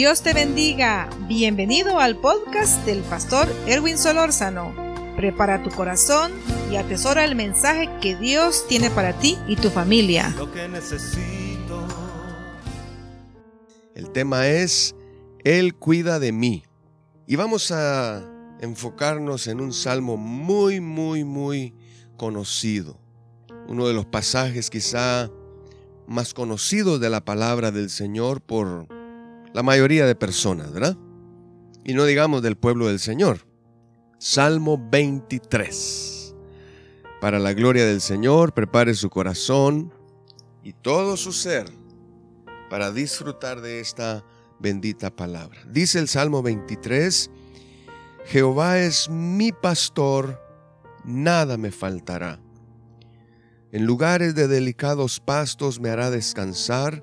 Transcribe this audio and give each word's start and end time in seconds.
Dios 0.00 0.22
te 0.22 0.32
bendiga. 0.32 1.10
Bienvenido 1.28 2.00
al 2.00 2.16
podcast 2.16 2.86
del 2.86 3.02
pastor 3.02 3.46
Erwin 3.66 3.98
Solórzano. 3.98 4.74
Prepara 5.14 5.62
tu 5.62 5.68
corazón 5.68 6.32
y 6.72 6.76
atesora 6.76 7.22
el 7.26 7.36
mensaje 7.36 7.90
que 8.00 8.16
Dios 8.16 8.66
tiene 8.66 8.88
para 8.88 9.12
ti 9.18 9.36
y 9.46 9.56
tu 9.56 9.68
familia. 9.68 10.32
Lo 10.38 10.50
que 10.50 10.66
necesito. 10.68 11.86
El 13.94 14.10
tema 14.10 14.46
es 14.48 14.94
Él 15.44 15.74
cuida 15.74 16.18
de 16.18 16.32
mí. 16.32 16.62
Y 17.26 17.36
vamos 17.36 17.70
a 17.70 18.26
enfocarnos 18.62 19.48
en 19.48 19.60
un 19.60 19.74
salmo 19.74 20.16
muy, 20.16 20.80
muy, 20.80 21.24
muy 21.24 21.74
conocido. 22.16 22.98
Uno 23.68 23.86
de 23.86 23.92
los 23.92 24.06
pasajes 24.06 24.70
quizá 24.70 25.30
más 26.06 26.32
conocidos 26.32 27.02
de 27.02 27.10
la 27.10 27.22
palabra 27.22 27.70
del 27.70 27.90
Señor 27.90 28.40
por 28.40 28.88
la 29.52 29.62
mayoría 29.62 30.06
de 30.06 30.14
personas, 30.14 30.72
¿verdad? 30.72 30.96
Y 31.84 31.94
no 31.94 32.04
digamos 32.04 32.42
del 32.42 32.56
pueblo 32.56 32.88
del 32.88 33.00
Señor. 33.00 33.46
Salmo 34.18 34.78
23. 34.90 36.34
Para 37.20 37.38
la 37.38 37.52
gloria 37.52 37.84
del 37.84 38.00
Señor, 38.00 38.52
prepare 38.52 38.94
su 38.94 39.10
corazón 39.10 39.92
y 40.62 40.72
todo 40.72 41.16
su 41.16 41.32
ser 41.32 41.66
para 42.68 42.92
disfrutar 42.92 43.60
de 43.60 43.80
esta 43.80 44.24
bendita 44.58 45.14
palabra. 45.14 45.60
Dice 45.66 45.98
el 45.98 46.08
Salmo 46.08 46.42
23, 46.42 47.30
Jehová 48.26 48.78
es 48.78 49.08
mi 49.08 49.52
pastor, 49.52 50.40
nada 51.04 51.56
me 51.56 51.72
faltará. 51.72 52.40
En 53.72 53.86
lugares 53.86 54.34
de 54.34 54.48
delicados 54.48 55.20
pastos 55.20 55.80
me 55.80 55.90
hará 55.90 56.10
descansar, 56.10 57.02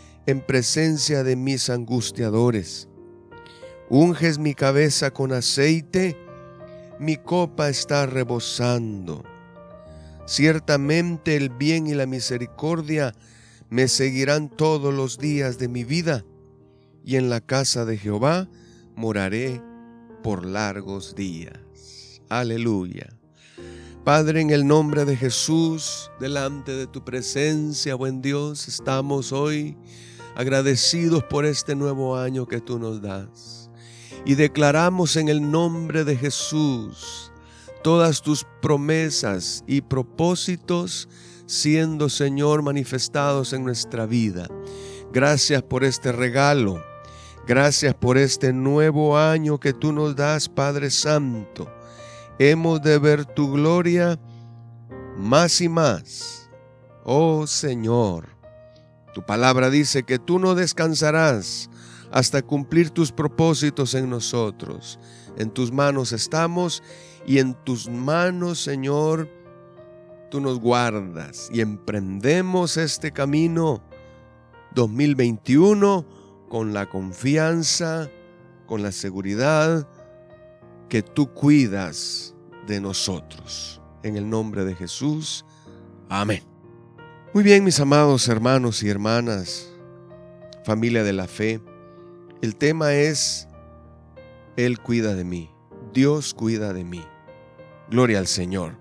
en 0.31 0.41
presencia 0.41 1.23
de 1.23 1.35
mis 1.35 1.69
angustiadores. 1.69 2.87
Unges 3.89 4.39
mi 4.39 4.53
cabeza 4.53 5.11
con 5.11 5.33
aceite, 5.33 6.17
mi 6.99 7.17
copa 7.17 7.69
está 7.69 8.05
rebosando. 8.05 9.23
Ciertamente 10.25 11.35
el 11.35 11.49
bien 11.49 11.87
y 11.87 11.93
la 11.93 12.05
misericordia 12.05 13.13
me 13.69 13.87
seguirán 13.87 14.49
todos 14.49 14.93
los 14.93 15.17
días 15.17 15.57
de 15.57 15.67
mi 15.67 15.83
vida, 15.83 16.25
y 17.03 17.17
en 17.17 17.29
la 17.29 17.41
casa 17.41 17.85
de 17.85 17.97
Jehová 17.97 18.47
moraré 18.95 19.61
por 20.23 20.45
largos 20.45 21.15
días. 21.15 21.59
Aleluya. 22.29 23.09
Padre, 24.05 24.41
en 24.41 24.49
el 24.49 24.65
nombre 24.65 25.05
de 25.05 25.15
Jesús, 25.15 26.09
delante 26.19 26.71
de 26.71 26.87
tu 26.87 27.03
presencia, 27.03 27.95
buen 27.95 28.21
Dios, 28.21 28.67
estamos 28.67 29.31
hoy 29.31 29.77
agradecidos 30.35 31.23
por 31.23 31.45
este 31.45 31.75
nuevo 31.75 32.17
año 32.17 32.47
que 32.47 32.61
tú 32.61 32.79
nos 32.79 33.01
das. 33.01 33.69
Y 34.25 34.35
declaramos 34.35 35.15
en 35.15 35.29
el 35.29 35.49
nombre 35.49 36.03
de 36.03 36.15
Jesús 36.15 37.31
todas 37.83 38.21
tus 38.21 38.45
promesas 38.61 39.63
y 39.67 39.81
propósitos 39.81 41.09
siendo, 41.47 42.09
Señor, 42.09 42.61
manifestados 42.61 43.53
en 43.53 43.63
nuestra 43.63 44.05
vida. 44.05 44.47
Gracias 45.11 45.63
por 45.63 45.83
este 45.83 46.11
regalo. 46.11 46.83
Gracias 47.47 47.95
por 47.95 48.17
este 48.17 48.53
nuevo 48.53 49.17
año 49.17 49.59
que 49.59 49.73
tú 49.73 49.91
nos 49.91 50.15
das, 50.15 50.47
Padre 50.47 50.91
Santo 50.91 51.67
hemos 52.49 52.81
de 52.81 52.97
ver 52.97 53.25
tu 53.25 53.51
gloria 53.51 54.19
más 55.17 55.61
y 55.61 55.69
más. 55.69 56.49
Oh 57.03 57.45
Señor, 57.45 58.29
tu 59.13 59.25
palabra 59.25 59.69
dice 59.69 60.03
que 60.03 60.19
tú 60.19 60.39
no 60.39 60.55
descansarás 60.55 61.69
hasta 62.11 62.41
cumplir 62.41 62.89
tus 62.89 63.11
propósitos 63.11 63.93
en 63.93 64.09
nosotros. 64.09 64.99
En 65.37 65.49
tus 65.49 65.71
manos 65.71 66.11
estamos 66.11 66.83
y 67.25 67.39
en 67.39 67.53
tus 67.53 67.89
manos, 67.89 68.59
Señor, 68.59 69.29
tú 70.29 70.41
nos 70.41 70.59
guardas 70.59 71.49
y 71.53 71.61
emprendemos 71.61 72.77
este 72.77 73.11
camino 73.11 73.81
2021 74.75 76.05
con 76.49 76.73
la 76.73 76.89
confianza, 76.89 78.09
con 78.65 78.83
la 78.83 78.91
seguridad 78.91 79.87
que 80.89 81.01
tú 81.01 81.33
cuidas 81.33 82.35
de 82.67 82.81
nosotros. 82.81 83.81
En 84.03 84.17
el 84.17 84.29
nombre 84.29 84.65
de 84.65 84.75
Jesús. 84.75 85.45
Amén. 86.09 86.50
Muy 87.33 87.43
bien, 87.45 87.63
mis 87.63 87.79
amados 87.79 88.27
hermanos 88.27 88.83
y 88.83 88.89
hermanas, 88.89 89.69
familia 90.65 91.01
de 91.01 91.13
la 91.13 91.27
fe, 91.27 91.61
el 92.41 92.57
tema 92.57 92.93
es, 92.93 93.47
Él 94.57 94.79
cuida 94.79 95.15
de 95.15 95.23
mí, 95.23 95.49
Dios 95.93 96.33
cuida 96.33 96.73
de 96.73 96.83
mí. 96.83 97.01
Gloria 97.89 98.19
al 98.19 98.27
Señor. 98.27 98.77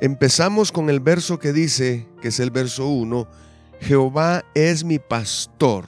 Empezamos 0.00 0.72
con 0.72 0.88
el 0.88 1.00
verso 1.00 1.38
que 1.38 1.52
dice, 1.52 2.08
que 2.22 2.28
es 2.28 2.40
el 2.40 2.50
verso 2.50 2.86
1, 2.86 3.28
Jehová 3.82 4.46
es 4.54 4.82
mi 4.82 4.98
pastor 4.98 5.84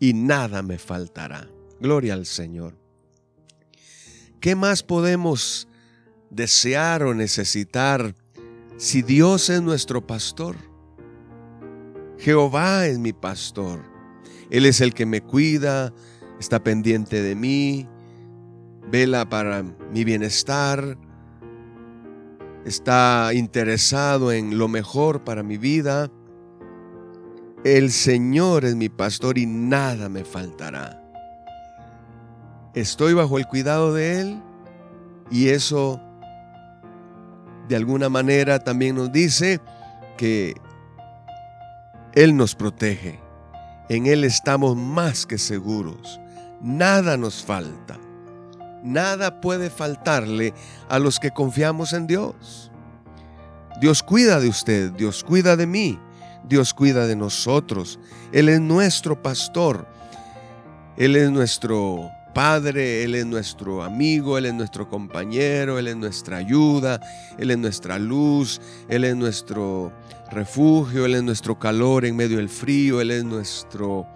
y 0.00 0.14
nada 0.14 0.62
me 0.62 0.78
faltará. 0.78 1.48
Gloria 1.78 2.14
al 2.14 2.26
Señor. 2.26 2.76
¿Qué 4.40 4.56
más 4.56 4.82
podemos 4.82 5.68
desear 6.30 7.04
o 7.04 7.14
necesitar 7.14 8.16
si 8.76 9.02
Dios 9.02 9.50
es 9.50 9.62
nuestro 9.62 10.06
pastor? 10.06 10.56
Jehová 12.18 12.86
es 12.86 12.98
mi 12.98 13.12
pastor. 13.12 13.80
Él 14.50 14.66
es 14.66 14.80
el 14.80 14.94
que 14.94 15.06
me 15.06 15.20
cuida, 15.20 15.92
está 16.38 16.62
pendiente 16.62 17.22
de 17.22 17.34
mí, 17.34 17.88
vela 18.90 19.28
para 19.28 19.62
mi 19.62 20.04
bienestar, 20.04 20.98
está 22.64 23.30
interesado 23.34 24.32
en 24.32 24.58
lo 24.58 24.68
mejor 24.68 25.24
para 25.24 25.42
mi 25.42 25.58
vida. 25.58 26.10
El 27.64 27.90
Señor 27.90 28.64
es 28.64 28.76
mi 28.76 28.88
pastor 28.88 29.38
y 29.38 29.46
nada 29.46 30.08
me 30.08 30.24
faltará 30.24 31.04
estoy 32.74 33.14
bajo 33.14 33.38
el 33.38 33.46
cuidado 33.46 33.94
de 33.94 34.20
Él 34.20 34.42
y 35.30 35.48
eso 35.48 36.00
de 37.68 37.76
alguna 37.76 38.08
manera 38.08 38.58
también 38.58 38.96
nos 38.96 39.12
dice 39.12 39.60
que 40.16 40.54
Él 42.12 42.36
nos 42.36 42.54
protege. 42.54 43.20
En 43.88 44.06
Él 44.06 44.24
estamos 44.24 44.76
más 44.76 45.26
que 45.26 45.38
seguros. 45.38 46.20
Nada 46.60 47.16
nos 47.16 47.44
falta. 47.44 47.98
Nada 48.82 49.40
puede 49.40 49.70
faltarle 49.70 50.54
a 50.88 50.98
los 50.98 51.18
que 51.18 51.30
confiamos 51.30 51.92
en 51.92 52.06
Dios. 52.06 52.70
Dios 53.80 54.02
cuida 54.02 54.40
de 54.40 54.48
usted, 54.48 54.92
Dios 54.92 55.24
cuida 55.24 55.56
de 55.56 55.66
mí, 55.66 55.98
Dios 56.48 56.74
cuida 56.74 57.06
de 57.06 57.16
nosotros. 57.16 57.98
Él 58.32 58.48
es 58.48 58.60
nuestro 58.60 59.20
pastor. 59.20 59.86
Él 60.96 61.16
es 61.16 61.30
nuestro 61.30 62.10
Padre, 62.34 63.04
Él 63.04 63.14
es 63.14 63.24
nuestro 63.24 63.84
amigo, 63.84 64.36
Él 64.36 64.46
es 64.46 64.54
nuestro 64.54 64.88
compañero, 64.88 65.78
Él 65.78 65.86
es 65.86 65.96
nuestra 65.96 66.38
ayuda, 66.38 67.00
Él 67.38 67.52
es 67.52 67.58
nuestra 67.58 67.96
luz, 68.00 68.60
Él 68.88 69.04
es 69.04 69.14
nuestro 69.14 69.92
refugio, 70.32 71.06
Él 71.06 71.14
es 71.14 71.22
nuestro 71.22 71.60
calor 71.60 72.04
en 72.04 72.16
medio 72.16 72.38
del 72.38 72.48
frío, 72.48 73.00
Él 73.00 73.12
es 73.12 73.24
nuestro, 73.24 74.06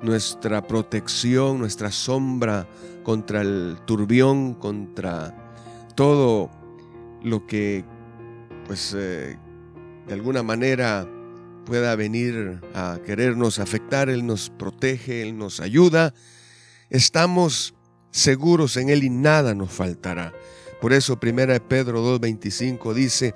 nuestra 0.00 0.66
protección, 0.66 1.58
nuestra 1.58 1.92
sombra 1.92 2.66
contra 3.02 3.42
el 3.42 3.76
turbión, 3.84 4.54
contra 4.54 5.36
todo 5.94 6.50
lo 7.22 7.46
que 7.46 7.84
pues 8.66 8.94
eh, 8.96 9.36
de 10.06 10.14
alguna 10.14 10.42
manera 10.42 11.06
pueda 11.66 11.94
venir 11.96 12.62
a 12.74 12.98
querernos 13.04 13.58
afectar, 13.58 14.08
Él 14.08 14.24
nos 14.24 14.48
protege, 14.48 15.20
Él 15.20 15.36
nos 15.36 15.60
ayuda 15.60 16.14
estamos 16.92 17.74
seguros 18.10 18.76
en 18.76 18.90
Él 18.90 19.02
y 19.02 19.10
nada 19.10 19.54
nos 19.54 19.72
faltará. 19.72 20.32
Por 20.80 20.92
eso 20.92 21.18
1 21.20 21.68
Pedro 21.68 22.18
2.25 22.20 22.92
dice, 22.92 23.34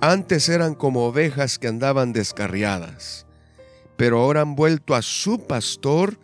antes 0.00 0.48
eran 0.48 0.74
como 0.74 1.06
ovejas 1.06 1.58
que 1.58 1.68
andaban 1.68 2.12
descarriadas, 2.12 3.26
pero 3.96 4.20
ahora 4.20 4.42
han 4.42 4.54
vuelto 4.54 4.94
a 4.94 5.02
su 5.02 5.46
pastor 5.46 6.18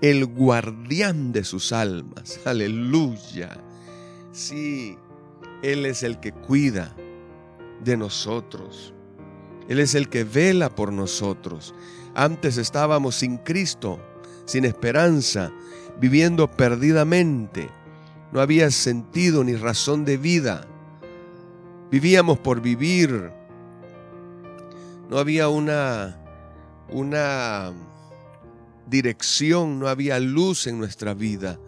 el 0.00 0.26
guardián 0.26 1.32
de 1.32 1.44
sus 1.44 1.72
almas. 1.72 2.40
Aleluya. 2.44 3.58
Sí, 4.32 4.96
Él 5.62 5.86
es 5.86 6.02
el 6.02 6.20
que 6.20 6.32
cuida 6.32 6.94
de 7.82 7.96
nosotros. 7.96 8.94
Él 9.68 9.80
es 9.80 9.94
el 9.94 10.08
que 10.08 10.24
vela 10.24 10.74
por 10.74 10.92
nosotros. 10.92 11.74
Antes 12.14 12.56
estábamos 12.56 13.16
sin 13.16 13.38
Cristo, 13.38 13.98
sin 14.44 14.64
esperanza, 14.64 15.52
viviendo 16.00 16.50
perdidamente. 16.50 17.70
No 18.32 18.40
había 18.40 18.70
sentido 18.70 19.44
ni 19.44 19.54
razón 19.54 20.04
de 20.04 20.16
vida. 20.16 20.66
Vivíamos 21.90 22.38
por 22.38 22.60
vivir. 22.60 23.32
No 25.08 25.18
había 25.18 25.48
una 25.48 26.20
una 26.88 27.72
dirección, 28.86 29.78
no 29.78 29.88
había 29.88 30.18
luz 30.20 30.66
en 30.66 30.78
nuestra 30.78 31.14
vida. 31.14 31.58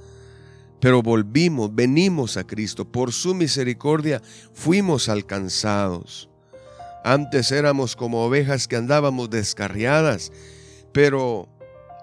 Pero 0.81 1.03
volvimos, 1.03 1.75
venimos 1.75 2.37
a 2.37 2.45
Cristo. 2.45 2.85
Por 2.85 3.13
su 3.13 3.35
misericordia 3.35 4.23
fuimos 4.53 5.09
alcanzados. 5.09 6.29
Antes 7.05 7.51
éramos 7.53 7.97
como 7.97 8.25
ovejas 8.25 8.69
que 8.69 8.77
andábamos 8.77 9.31
descarriadas, 9.31 10.31
pero 10.93 11.49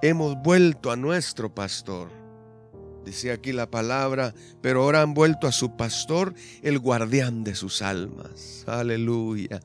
hemos 0.09 0.35
vuelto 0.41 0.91
a 0.91 0.95
nuestro 0.95 1.53
pastor. 1.53 2.09
Dice 3.03 3.31
aquí 3.31 3.53
la 3.53 3.69
palabra, 3.69 4.33
pero 4.61 4.83
ahora 4.83 5.01
han 5.01 5.13
vuelto 5.13 5.47
a 5.47 5.51
su 5.51 5.75
pastor, 5.75 6.33
el 6.63 6.79
guardián 6.79 7.43
de 7.43 7.55
sus 7.55 7.81
almas. 7.81 8.63
Aleluya. 8.67 9.59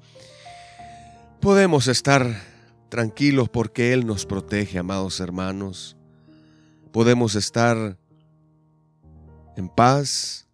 Podemos 1.41 1.89
estar 1.89 2.27
tranquilos 2.89 3.49
porque 3.49 3.93
Él 3.93 4.07
nos 4.07 4.27
protege, 4.27 4.79
amados 4.79 5.21
hermanos. 5.21 5.97
Podemos 6.93 7.35
estar 7.35 7.97
en 9.57 9.69
paz, 9.69 10.47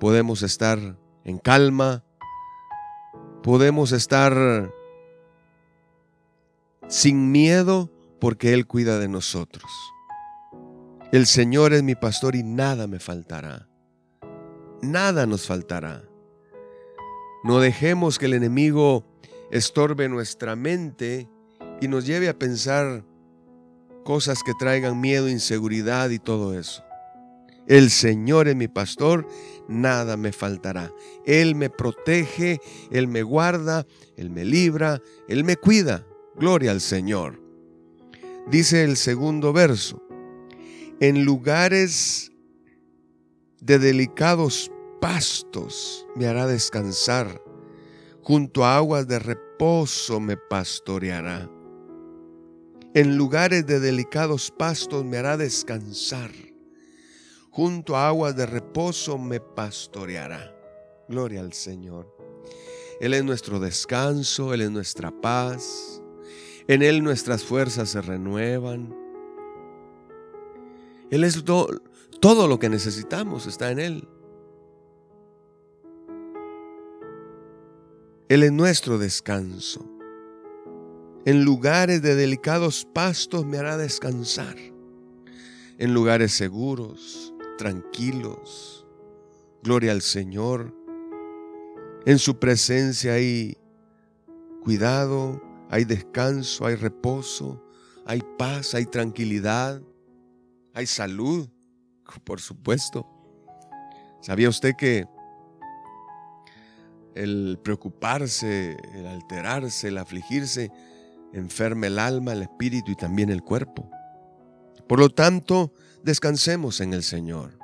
podemos 0.00 0.42
estar 0.42 0.78
en 1.24 1.38
calma, 1.38 2.02
podemos 3.42 3.92
estar 3.92 4.72
sin 6.88 7.30
miedo 7.30 7.90
porque 8.20 8.52
Él 8.52 8.66
cuida 8.66 8.98
de 8.98 9.08
nosotros. 9.08 9.70
El 11.12 11.26
Señor 11.26 11.72
es 11.72 11.82
mi 11.82 11.94
pastor 11.94 12.34
y 12.34 12.42
nada 12.42 12.86
me 12.86 12.98
faltará. 12.98 13.68
Nada 14.82 15.26
nos 15.26 15.46
faltará. 15.46 16.02
No 17.44 17.60
dejemos 17.60 18.18
que 18.18 18.26
el 18.26 18.34
enemigo 18.34 19.04
estorbe 19.50 20.08
nuestra 20.08 20.56
mente 20.56 21.28
y 21.80 21.88
nos 21.88 22.06
lleve 22.06 22.28
a 22.28 22.38
pensar 22.38 23.04
cosas 24.04 24.42
que 24.42 24.52
traigan 24.58 25.00
miedo, 25.00 25.28
inseguridad 25.28 26.10
y 26.10 26.18
todo 26.18 26.58
eso. 26.58 26.82
El 27.66 27.90
Señor 27.90 28.48
es 28.48 28.56
mi 28.56 28.68
pastor, 28.68 29.26
nada 29.68 30.16
me 30.16 30.32
faltará. 30.32 30.92
Él 31.24 31.54
me 31.54 31.70
protege, 31.70 32.60
Él 32.90 33.08
me 33.08 33.22
guarda, 33.22 33.86
Él 34.16 34.30
me 34.30 34.44
libra, 34.44 35.00
Él 35.28 35.44
me 35.44 35.56
cuida. 35.56 36.06
Gloria 36.36 36.70
al 36.70 36.80
Señor. 36.80 37.45
Dice 38.48 38.84
el 38.84 38.96
segundo 38.96 39.52
verso, 39.52 40.00
en 41.00 41.24
lugares 41.24 42.30
de 43.60 43.80
delicados 43.80 44.70
pastos 45.00 46.06
me 46.14 46.28
hará 46.28 46.46
descansar, 46.46 47.42
junto 48.22 48.64
a 48.64 48.76
aguas 48.76 49.08
de 49.08 49.18
reposo 49.18 50.20
me 50.20 50.36
pastoreará. 50.36 51.50
En 52.94 53.16
lugares 53.16 53.66
de 53.66 53.80
delicados 53.80 54.52
pastos 54.56 55.04
me 55.04 55.16
hará 55.16 55.36
descansar. 55.36 56.30
Junto 57.50 57.96
a 57.96 58.08
aguas 58.08 58.36
de 58.36 58.46
reposo 58.46 59.18
me 59.18 59.40
pastoreará. 59.40 60.54
Gloria 61.08 61.40
al 61.40 61.52
Señor. 61.52 62.16
Él 63.00 63.12
es 63.12 63.24
nuestro 63.24 63.58
descanso, 63.58 64.54
Él 64.54 64.60
es 64.60 64.70
nuestra 64.70 65.10
paz. 65.10 66.00
En 66.68 66.82
Él 66.82 67.02
nuestras 67.02 67.44
fuerzas 67.44 67.90
se 67.90 68.02
renuevan. 68.02 68.94
Él 71.10 71.22
es 71.22 71.44
todo 71.44 72.48
lo 72.48 72.58
que 72.58 72.68
necesitamos, 72.68 73.46
está 73.46 73.70
en 73.70 73.78
Él. 73.78 74.08
Él 78.28 78.42
es 78.42 78.50
nuestro 78.50 78.98
descanso. 78.98 79.88
En 81.24 81.44
lugares 81.44 82.02
de 82.02 82.16
delicados 82.16 82.84
pastos 82.92 83.46
me 83.46 83.58
hará 83.58 83.76
descansar. 83.76 84.56
En 85.78 85.94
lugares 85.94 86.32
seguros, 86.32 87.32
tranquilos. 87.58 88.86
Gloria 89.62 89.92
al 89.92 90.02
Señor. 90.02 90.74
En 92.04 92.18
su 92.18 92.38
presencia 92.38 93.14
hay 93.14 93.56
cuidado, 94.62 95.40
hay 95.70 95.84
descanso, 95.84 96.66
hay 96.66 96.76
reposo, 96.76 97.62
hay 98.04 98.22
paz, 98.38 98.74
hay 98.74 98.86
tranquilidad, 98.86 99.82
hay 100.74 100.86
salud, 100.86 101.48
por 102.24 102.40
supuesto. 102.40 103.06
¿Sabía 104.20 104.48
usted 104.48 104.74
que 104.76 105.06
el 107.16 107.58
preocuparse, 107.62 108.76
el 108.94 109.06
alterarse, 109.06 109.88
el 109.88 109.98
afligirse, 109.98 110.70
enferma 111.32 111.86
el 111.86 111.98
alma, 111.98 112.32
el 112.32 112.42
espíritu 112.42 112.92
y 112.92 112.94
también 112.94 113.30
el 113.30 113.42
cuerpo. 113.42 113.90
Por 114.86 115.00
lo 115.00 115.08
tanto, 115.08 115.72
descansemos 116.04 116.80
en 116.80 116.92
el 116.92 117.02
Señor. 117.02 117.58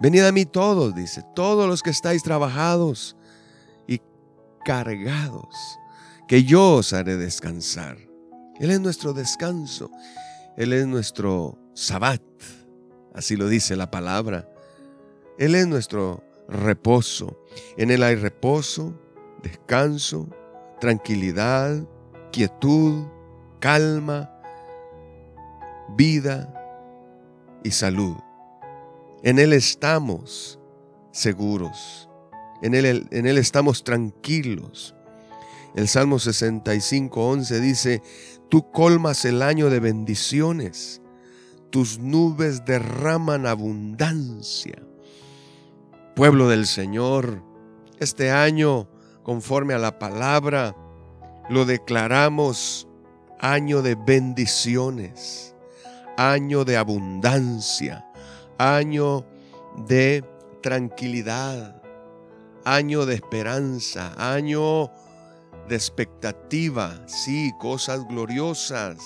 Venid 0.00 0.22
a 0.22 0.32
mí 0.32 0.44
todos, 0.44 0.94
dice, 0.94 1.22
todos 1.34 1.68
los 1.68 1.82
que 1.82 1.90
estáis 1.90 2.22
trabajados 2.22 3.16
y 3.86 4.00
cargados, 4.64 5.78
que 6.26 6.44
yo 6.44 6.76
os 6.76 6.92
haré 6.92 7.16
descansar. 7.16 7.96
Él 8.58 8.70
es 8.70 8.80
nuestro 8.80 9.12
descanso, 9.12 9.90
Él 10.56 10.72
es 10.72 10.86
nuestro 10.86 11.58
sabbat, 11.74 12.22
así 13.12 13.36
lo 13.36 13.48
dice 13.48 13.76
la 13.76 13.90
palabra. 13.90 14.48
Él 15.38 15.54
es 15.54 15.66
nuestro 15.66 16.22
reposo. 16.48 17.36
En 17.76 17.90
Él 17.90 18.02
hay 18.02 18.14
reposo, 18.14 18.94
descanso, 19.42 20.28
tranquilidad, 20.80 21.84
quietud, 22.30 23.06
calma, 23.60 24.30
vida 25.96 26.52
y 27.62 27.70
salud. 27.70 28.16
En 29.22 29.38
Él 29.38 29.52
estamos 29.52 30.60
seguros. 31.10 32.08
En 32.62 32.74
Él, 32.74 33.06
en 33.10 33.26
él 33.26 33.38
estamos 33.38 33.84
tranquilos. 33.84 34.94
El 35.74 35.88
Salmo 35.88 36.20
65, 36.20 37.28
11 37.30 37.60
dice, 37.60 38.02
tú 38.48 38.70
colmas 38.70 39.24
el 39.24 39.42
año 39.42 39.70
de 39.70 39.80
bendiciones, 39.80 41.02
tus 41.70 41.98
nubes 41.98 42.64
derraman 42.64 43.44
abundancia. 43.46 44.80
Pueblo 46.14 46.48
del 46.48 46.66
Señor, 46.66 47.42
este 47.98 48.30
año, 48.30 48.88
conforme 49.24 49.74
a 49.74 49.78
la 49.78 49.98
palabra, 49.98 50.76
lo 51.50 51.64
declaramos 51.64 52.86
año 53.40 53.82
de 53.82 53.96
bendiciones, 53.96 55.56
año 56.16 56.64
de 56.64 56.76
abundancia, 56.76 58.06
año 58.58 59.26
de 59.88 60.22
tranquilidad, 60.62 61.82
año 62.64 63.06
de 63.06 63.16
esperanza, 63.16 64.14
año 64.16 64.92
de 65.68 65.76
expectativa, 65.76 67.06
sí, 67.06 67.52
cosas 67.58 68.06
gloriosas. 68.06 68.98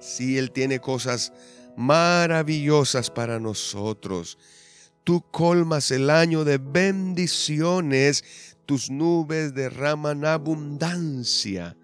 Sí, 0.00 0.38
Él 0.38 0.50
tiene 0.52 0.80
cosas 0.80 1.32
maravillosas 1.76 3.10
para 3.10 3.38
nosotros. 3.38 4.38
Tú 5.04 5.24
colmas 5.30 5.90
el 5.90 6.10
año 6.10 6.44
de 6.44 6.58
bendiciones 6.58 8.56
tus 8.68 8.90
nubes 8.90 9.54
derraman 9.54 10.26
abundancia. 10.26 11.74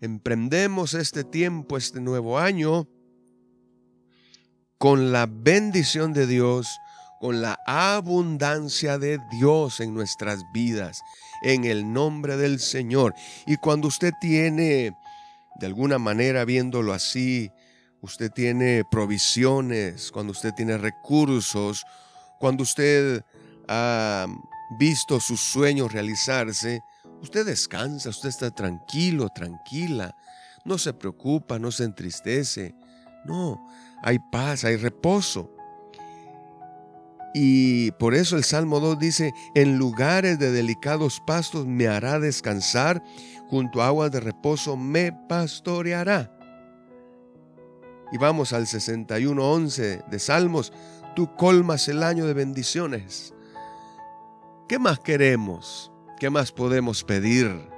Emprendemos 0.00 0.94
este 0.94 1.22
tiempo, 1.22 1.76
este 1.76 2.00
nuevo 2.00 2.38
año, 2.38 2.88
con 4.78 5.12
la 5.12 5.26
bendición 5.26 6.14
de 6.14 6.26
Dios, 6.26 6.66
con 7.20 7.42
la 7.42 7.58
abundancia 7.66 8.96
de 8.96 9.18
Dios 9.38 9.80
en 9.80 9.92
nuestras 9.92 10.40
vidas, 10.54 11.02
en 11.42 11.64
el 11.64 11.92
nombre 11.92 12.36
del 12.36 12.60
Señor. 12.60 13.14
Y 13.46 13.56
cuando 13.56 13.88
usted 13.88 14.12
tiene, 14.20 14.96
de 15.56 15.66
alguna 15.66 15.98
manera 15.98 16.44
viéndolo 16.44 16.92
así, 16.92 17.50
usted 18.00 18.30
tiene 18.30 18.84
provisiones, 18.90 20.10
cuando 20.12 20.32
usted 20.32 20.52
tiene 20.54 20.78
recursos, 20.78 21.84
cuando 22.38 22.62
usted 22.62 23.22
ha 23.68 24.26
visto 24.78 25.20
sus 25.20 25.40
sueños 25.40 25.92
realizarse, 25.92 26.80
usted 27.20 27.46
descansa, 27.46 28.10
usted 28.10 28.28
está 28.28 28.50
tranquilo, 28.50 29.28
tranquila, 29.34 30.14
no 30.64 30.78
se 30.78 30.92
preocupa, 30.92 31.58
no 31.58 31.70
se 31.70 31.84
entristece. 31.84 32.74
No, 33.24 33.68
hay 34.02 34.18
paz, 34.30 34.64
hay 34.64 34.76
reposo. 34.76 35.55
Y 37.38 37.90
por 37.90 38.14
eso 38.14 38.38
el 38.38 38.44
Salmo 38.44 38.80
2 38.80 38.98
dice, 38.98 39.34
en 39.54 39.76
lugares 39.76 40.38
de 40.38 40.50
delicados 40.52 41.20
pastos 41.26 41.66
me 41.66 41.86
hará 41.86 42.18
descansar, 42.18 43.04
junto 43.50 43.82
a 43.82 43.88
aguas 43.88 44.10
de 44.10 44.20
reposo 44.20 44.74
me 44.78 45.12
pastoreará. 45.12 46.34
Y 48.10 48.16
vamos 48.16 48.54
al 48.54 48.64
61.11 48.64 50.06
de 50.06 50.18
Salmos, 50.18 50.72
tú 51.14 51.34
colmas 51.36 51.88
el 51.88 52.04
año 52.04 52.24
de 52.26 52.32
bendiciones. 52.32 53.34
¿Qué 54.66 54.78
más 54.78 54.98
queremos? 55.00 55.92
¿Qué 56.18 56.30
más 56.30 56.50
podemos 56.52 57.04
pedir? 57.04 57.68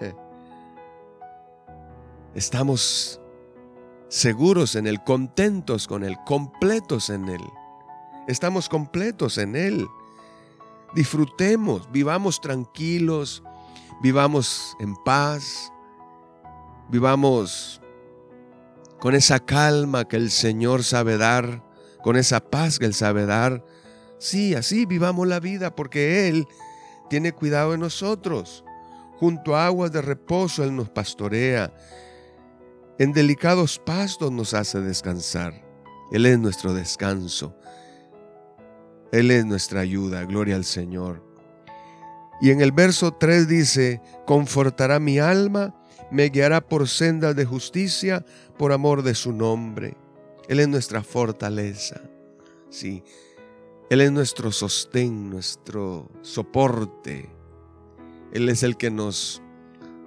Estamos 2.36 3.20
seguros 4.06 4.76
en 4.76 4.86
Él, 4.86 5.02
contentos 5.02 5.88
con 5.88 6.04
Él, 6.04 6.16
completos 6.24 7.10
en 7.10 7.28
Él. 7.28 7.42
Estamos 8.28 8.68
completos 8.68 9.38
en 9.38 9.56
Él. 9.56 9.88
Disfrutemos, 10.94 11.90
vivamos 11.90 12.42
tranquilos, 12.42 13.42
vivamos 14.02 14.76
en 14.78 14.94
paz, 14.96 15.72
vivamos 16.90 17.80
con 19.00 19.14
esa 19.14 19.40
calma 19.40 20.06
que 20.06 20.16
el 20.16 20.30
Señor 20.30 20.84
sabe 20.84 21.16
dar, 21.16 21.64
con 22.02 22.16
esa 22.16 22.40
paz 22.40 22.78
que 22.78 22.84
Él 22.84 22.92
sabe 22.92 23.24
dar. 23.24 23.64
Sí, 24.18 24.54
así 24.54 24.84
vivamos 24.84 25.26
la 25.26 25.40
vida 25.40 25.74
porque 25.74 26.28
Él 26.28 26.46
tiene 27.08 27.32
cuidado 27.32 27.70
de 27.72 27.78
nosotros. 27.78 28.62
Junto 29.18 29.56
a 29.56 29.64
aguas 29.66 29.90
de 29.90 30.02
reposo 30.02 30.62
Él 30.64 30.76
nos 30.76 30.90
pastorea. 30.90 31.72
En 32.98 33.14
delicados 33.14 33.78
pastos 33.78 34.30
nos 34.30 34.52
hace 34.52 34.82
descansar. 34.82 35.64
Él 36.12 36.26
es 36.26 36.38
nuestro 36.38 36.74
descanso. 36.74 37.54
Él 39.12 39.30
es 39.30 39.44
nuestra 39.44 39.80
ayuda. 39.80 40.24
Gloria 40.24 40.56
al 40.56 40.64
Señor. 40.64 41.22
Y 42.40 42.50
en 42.50 42.60
el 42.60 42.72
verso 42.72 43.12
3 43.12 43.48
dice, 43.48 44.00
confortará 44.26 45.00
mi 45.00 45.18
alma, 45.18 45.74
me 46.10 46.28
guiará 46.28 46.60
por 46.60 46.88
sendas 46.88 47.34
de 47.34 47.44
justicia 47.44 48.24
por 48.56 48.72
amor 48.72 49.02
de 49.02 49.14
su 49.14 49.32
nombre. 49.32 49.96
Él 50.48 50.60
es 50.60 50.68
nuestra 50.68 51.02
fortaleza. 51.02 52.00
Sí, 52.70 53.02
Él 53.90 54.00
es 54.00 54.12
nuestro 54.12 54.52
sostén, 54.52 55.30
nuestro 55.30 56.10
soporte. 56.22 57.28
Él 58.32 58.48
es 58.48 58.62
el 58.62 58.76
que 58.76 58.90
nos 58.90 59.42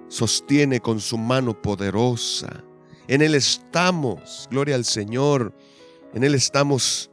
sostiene 0.08 0.80
con 0.80 1.00
su 1.00 1.18
mano 1.18 1.60
poderosa. 1.60 2.64
En 3.08 3.20
Él 3.22 3.34
estamos, 3.34 4.48
gloria 4.50 4.74
al 4.74 4.84
Señor. 4.84 5.54
En 6.14 6.24
Él 6.24 6.34
estamos 6.34 7.11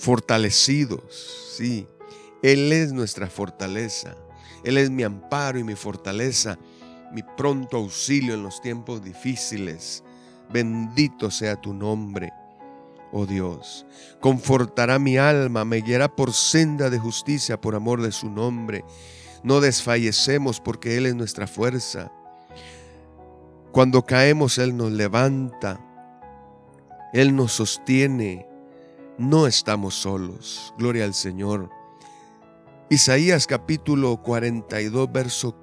fortalecidos. 0.00 1.54
Sí, 1.56 1.86
Él 2.42 2.72
es 2.72 2.92
nuestra 2.92 3.28
fortaleza. 3.28 4.16
Él 4.64 4.78
es 4.78 4.90
mi 4.90 5.02
amparo 5.02 5.58
y 5.58 5.64
mi 5.64 5.74
fortaleza, 5.74 6.58
mi 7.12 7.22
pronto 7.36 7.76
auxilio 7.76 8.34
en 8.34 8.42
los 8.42 8.60
tiempos 8.60 9.02
difíciles. 9.02 10.02
Bendito 10.52 11.30
sea 11.30 11.60
tu 11.60 11.72
nombre, 11.72 12.32
oh 13.12 13.26
Dios. 13.26 13.86
Confortará 14.20 14.98
mi 14.98 15.16
alma, 15.16 15.64
me 15.64 15.78
guiará 15.78 16.14
por 16.14 16.32
senda 16.32 16.90
de 16.90 16.98
justicia 16.98 17.60
por 17.60 17.74
amor 17.74 18.02
de 18.02 18.12
su 18.12 18.28
nombre. 18.28 18.84
No 19.42 19.60
desfallecemos 19.60 20.60
porque 20.60 20.96
Él 20.96 21.06
es 21.06 21.14
nuestra 21.14 21.46
fuerza. 21.46 22.10
Cuando 23.70 24.04
caemos, 24.04 24.58
Él 24.58 24.76
nos 24.76 24.92
levanta. 24.92 25.80
Él 27.12 27.36
nos 27.36 27.52
sostiene. 27.52 28.49
No 29.20 29.46
estamos 29.46 29.96
solos. 29.96 30.72
Gloria 30.78 31.04
al 31.04 31.12
Señor. 31.12 31.68
Isaías 32.88 33.46
capítulo 33.46 34.16
42, 34.22 35.12
verso 35.12 35.54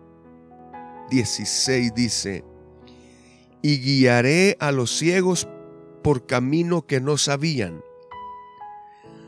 16 1.10 1.92
dice, 1.96 2.46
y 3.64 3.80
guiaré 3.80 4.58
a 4.60 4.72
los 4.72 4.96
ciegos 4.96 5.48
por 6.04 6.28
camino 6.28 6.86
que 6.86 7.02
no 7.02 7.18
sabían. 7.18 7.82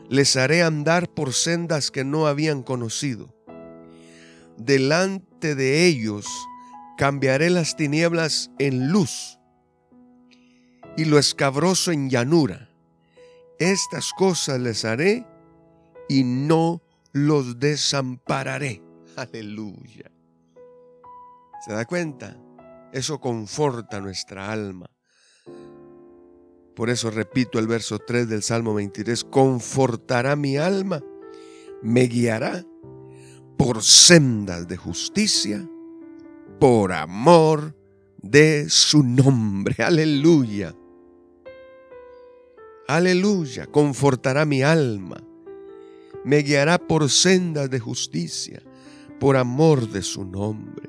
Les 0.08 0.36
haré 0.36 0.62
andar 0.62 1.12
por 1.12 1.32
sendas 1.32 1.90
que 1.90 2.04
no 2.04 2.28
habían 2.28 2.62
conocido. 2.62 3.34
Delante 4.56 5.56
de 5.56 5.86
ellos 5.86 6.24
cambiaré 6.96 7.50
las 7.50 7.74
tinieblas 7.74 8.52
en 8.60 8.92
luz 8.92 9.40
y 10.96 11.06
lo 11.06 11.18
escabroso 11.18 11.90
en 11.90 12.08
llanura. 12.08 12.69
Estas 13.60 14.12
cosas 14.14 14.58
les 14.58 14.86
haré 14.86 15.26
y 16.08 16.24
no 16.24 16.82
los 17.12 17.60
desampararé. 17.60 18.82
Aleluya. 19.16 20.10
¿Se 21.64 21.72
da 21.72 21.84
cuenta? 21.84 22.38
Eso 22.90 23.20
conforta 23.20 24.00
nuestra 24.00 24.50
alma. 24.50 24.90
Por 26.74 26.88
eso 26.88 27.10
repito 27.10 27.58
el 27.58 27.66
verso 27.66 27.98
3 27.98 28.30
del 28.30 28.42
Salmo 28.42 28.72
23, 28.72 29.24
confortará 29.24 30.36
mi 30.36 30.56
alma, 30.56 31.02
me 31.82 32.04
guiará 32.04 32.64
por 33.58 33.82
sendas 33.82 34.66
de 34.66 34.78
justicia 34.78 35.68
por 36.58 36.92
amor 36.92 37.76
de 38.22 38.70
su 38.70 39.02
nombre. 39.02 39.76
Aleluya. 39.84 40.74
Aleluya. 42.94 43.66
Confortará 43.66 44.44
mi 44.44 44.62
alma. 44.62 45.22
Me 46.24 46.38
guiará 46.38 46.78
por 46.78 47.08
sendas 47.08 47.70
de 47.70 47.78
justicia, 47.78 48.62
por 49.18 49.36
amor 49.36 49.88
de 49.88 50.02
su 50.02 50.24
nombre. 50.24 50.88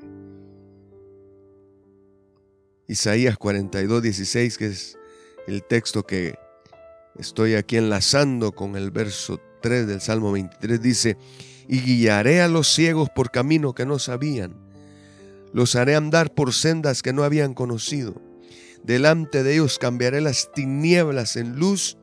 Isaías 2.88 3.38
42, 3.38 4.02
16, 4.02 4.58
que 4.58 4.66
es 4.66 4.98
el 5.46 5.62
texto 5.62 6.04
que 6.04 6.34
estoy 7.18 7.54
aquí 7.54 7.76
enlazando 7.76 8.52
con 8.52 8.76
el 8.76 8.90
verso 8.90 9.40
3 9.62 9.86
del 9.86 10.00
Salmo 10.00 10.32
23, 10.32 10.82
dice, 10.82 11.16
y 11.68 11.80
guiaré 11.80 12.42
a 12.42 12.48
los 12.48 12.68
ciegos 12.68 13.08
por 13.10 13.30
camino 13.30 13.74
que 13.74 13.86
no 13.86 13.98
sabían 13.98 14.62
los 15.52 15.76
haré 15.76 15.94
andar 15.94 16.34
por 16.34 16.52
sendas 16.52 17.02
que 17.02 17.12
no 17.12 17.24
habían 17.24 17.54
conocido. 17.54 18.14
Delante 18.84 19.42
de 19.42 19.54
ellos 19.54 19.78
cambiaré 19.78 20.20
las 20.20 20.52
tinieblas 20.52 21.36
en 21.36 21.58
luz 21.58 21.98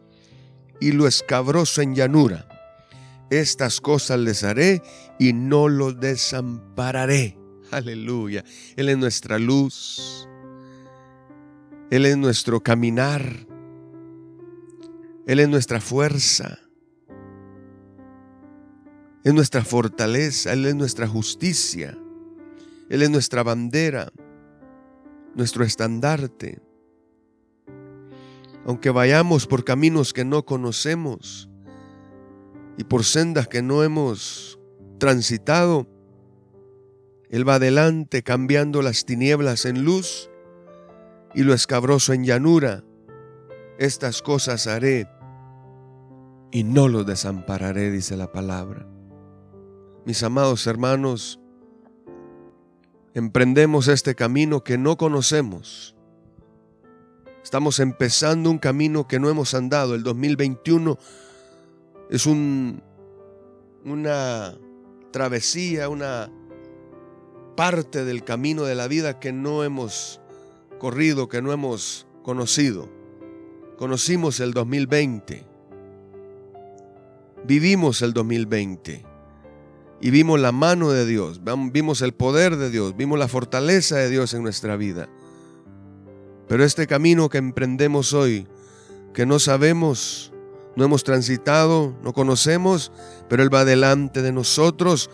y 0.79 0.93
lo 0.93 1.07
escabroso 1.07 1.81
en 1.81 1.95
llanura. 1.95 2.47
Estas 3.29 3.81
cosas 3.81 4.19
les 4.19 4.43
haré 4.43 4.81
y 5.19 5.33
no 5.33 5.67
los 5.67 5.99
desampararé. 5.99 7.37
Aleluya. 7.71 8.43
Él 8.75 8.89
es 8.89 8.97
nuestra 8.97 9.37
luz. 9.37 10.27
Él 11.91 12.05
es 12.05 12.17
nuestro 12.17 12.61
caminar. 12.61 13.47
Él 15.27 15.39
es 15.39 15.49
nuestra 15.49 15.79
fuerza. 15.79 16.59
Es 19.23 19.33
nuestra 19.33 19.63
fortaleza. 19.63 20.53
Él 20.53 20.65
es 20.65 20.75
nuestra 20.75 21.07
justicia. 21.07 21.95
Él 22.89 23.03
es 23.03 23.09
nuestra 23.11 23.43
bandera, 23.43 24.11
nuestro 25.35 25.63
estandarte. 25.63 26.59
Aunque 28.69 28.91
vayamos 28.91 29.47
por 29.47 29.63
caminos 29.63 30.13
que 30.13 30.23
no 30.23 30.45
conocemos 30.45 31.49
y 32.77 32.83
por 32.83 33.03
sendas 33.03 33.47
que 33.47 33.63
no 33.63 33.83
hemos 33.83 34.59
transitado, 34.99 35.87
Él 37.31 37.49
va 37.49 37.55
adelante 37.55 38.21
cambiando 38.21 38.83
las 38.83 39.05
tinieblas 39.05 39.65
en 39.65 39.83
luz 39.85 40.29
y 41.33 41.41
lo 41.41 41.55
escabroso 41.55 42.13
en 42.13 42.25
llanura. 42.25 42.83
Estas 43.79 44.21
cosas 44.21 44.67
haré 44.67 45.09
y 46.51 46.63
no 46.63 46.89
los 46.89 47.07
desampararé, 47.07 47.89
dice 47.89 48.15
la 48.17 48.31
palabra. 48.31 48.87
Mis 50.05 50.21
amados 50.21 50.67
hermanos, 50.67 51.39
emprendemos 53.15 53.87
este 53.87 54.13
camino 54.13 54.63
que 54.63 54.77
no 54.77 54.95
conocemos. 54.95 55.95
Estamos 57.49 57.79
empezando 57.79 58.51
un 58.51 58.59
camino 58.59 59.07
que 59.07 59.19
no 59.19 59.27
hemos 59.27 59.55
andado. 59.55 59.95
El 59.95 60.03
2021 60.03 60.99
es 62.11 62.27
un, 62.27 62.83
una 63.83 64.55
travesía, 65.09 65.89
una 65.89 66.31
parte 67.57 68.05
del 68.05 68.23
camino 68.23 68.65
de 68.65 68.75
la 68.75 68.87
vida 68.87 69.19
que 69.19 69.33
no 69.33 69.63
hemos 69.63 70.21
corrido, 70.77 71.27
que 71.27 71.41
no 71.41 71.51
hemos 71.51 72.05
conocido. 72.21 72.87
Conocimos 73.79 74.39
el 74.41 74.53
2020. 74.53 75.43
Vivimos 77.45 78.03
el 78.03 78.13
2020 78.13 79.03
y 80.01 80.11
vimos 80.11 80.39
la 80.39 80.51
mano 80.51 80.91
de 80.91 81.07
Dios, 81.07 81.41
vimos 81.43 82.03
el 82.03 82.13
poder 82.13 82.57
de 82.57 82.69
Dios, 82.69 82.95
vimos 82.95 83.17
la 83.17 83.27
fortaleza 83.27 83.95
de 83.95 84.11
Dios 84.11 84.35
en 84.35 84.43
nuestra 84.43 84.75
vida. 84.75 85.09
Pero 86.49 86.65
este 86.65 86.87
camino 86.87 87.29
que 87.29 87.37
emprendemos 87.37 88.11
hoy 88.11 88.47
que 89.13 89.27
no 89.27 89.37
sabemos, 89.37 90.33
no 90.75 90.83
hemos 90.83 91.03
transitado, 91.03 91.95
no 92.03 92.11
conocemos, 92.11 92.91
pero 93.29 93.43
Él 93.43 93.53
va 93.53 93.65
delante 93.65 94.23
de 94.23 94.31
nosotros 94.31 95.11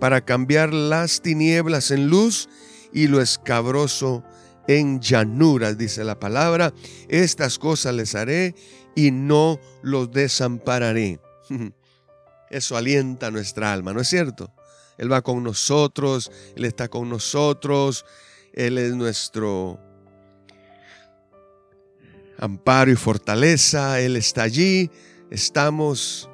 para 0.00 0.24
cambiar 0.24 0.72
las 0.72 1.20
tinieblas 1.20 1.90
en 1.90 2.08
luz 2.08 2.48
y 2.90 3.06
lo 3.08 3.20
escabroso 3.20 4.24
en 4.66 5.00
llanuras, 5.00 5.76
dice 5.76 6.04
la 6.04 6.18
palabra. 6.18 6.72
Estas 7.08 7.58
cosas 7.58 7.94
les 7.94 8.14
haré 8.14 8.54
y 8.96 9.10
no 9.10 9.60
los 9.82 10.10
desampararé. 10.10 11.20
Eso 12.50 12.78
alienta 12.78 13.30
nuestra 13.30 13.74
alma, 13.74 13.92
¿no 13.92 14.00
es 14.00 14.08
cierto? 14.08 14.54
Él 14.96 15.12
va 15.12 15.20
con 15.20 15.42
nosotros, 15.42 16.32
Él 16.56 16.64
está 16.64 16.88
con 16.88 17.10
nosotros, 17.10 18.06
Él 18.54 18.78
es 18.78 18.94
nuestro 18.94 19.78
amparo 22.38 22.90
y 22.90 22.96
fortaleza, 22.96 24.00
Él 24.00 24.16
está 24.16 24.44
allí, 24.44 24.90
estamos 25.30 26.30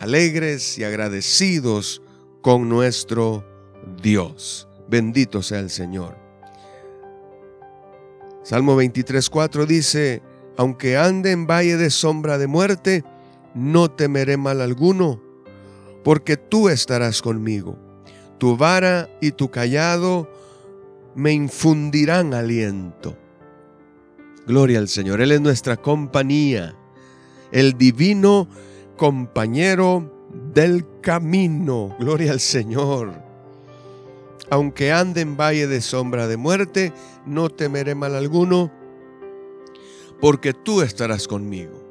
alegres 0.00 0.78
y 0.78 0.84
agradecidos 0.84 2.02
con 2.42 2.68
nuestro 2.68 3.44
Dios. 4.02 4.68
Bendito 4.88 5.42
sea 5.42 5.60
el 5.60 5.70
Señor. 5.70 6.16
Salmo 8.42 8.80
23.4 8.80 9.66
dice, 9.66 10.22
aunque 10.56 10.96
ande 10.96 11.32
en 11.32 11.46
valle 11.46 11.76
de 11.76 11.90
sombra 11.90 12.38
de 12.38 12.46
muerte, 12.46 13.04
no 13.54 13.90
temeré 13.90 14.36
mal 14.36 14.60
alguno, 14.60 15.22
porque 16.02 16.36
tú 16.36 16.68
estarás 16.68 17.22
conmigo. 17.22 17.78
Tu 18.38 18.56
vara 18.56 19.10
y 19.20 19.32
tu 19.32 19.50
callado 19.50 20.30
me 21.14 21.32
infundirán 21.32 22.32
aliento. 22.34 23.16
Gloria 24.48 24.78
al 24.78 24.88
Señor, 24.88 25.20
Él 25.20 25.32
es 25.32 25.42
nuestra 25.42 25.76
compañía, 25.76 26.74
el 27.52 27.76
divino 27.76 28.48
compañero 28.96 30.10
del 30.54 30.86
camino. 31.02 31.94
Gloria 32.00 32.32
al 32.32 32.40
Señor. 32.40 33.12
Aunque 34.48 34.90
ande 34.90 35.20
en 35.20 35.36
valle 35.36 35.66
de 35.66 35.82
sombra 35.82 36.26
de 36.26 36.38
muerte, 36.38 36.94
no 37.26 37.50
temeré 37.50 37.94
mal 37.94 38.14
alguno, 38.14 38.72
porque 40.18 40.54
tú 40.54 40.80
estarás 40.80 41.28
conmigo. 41.28 41.84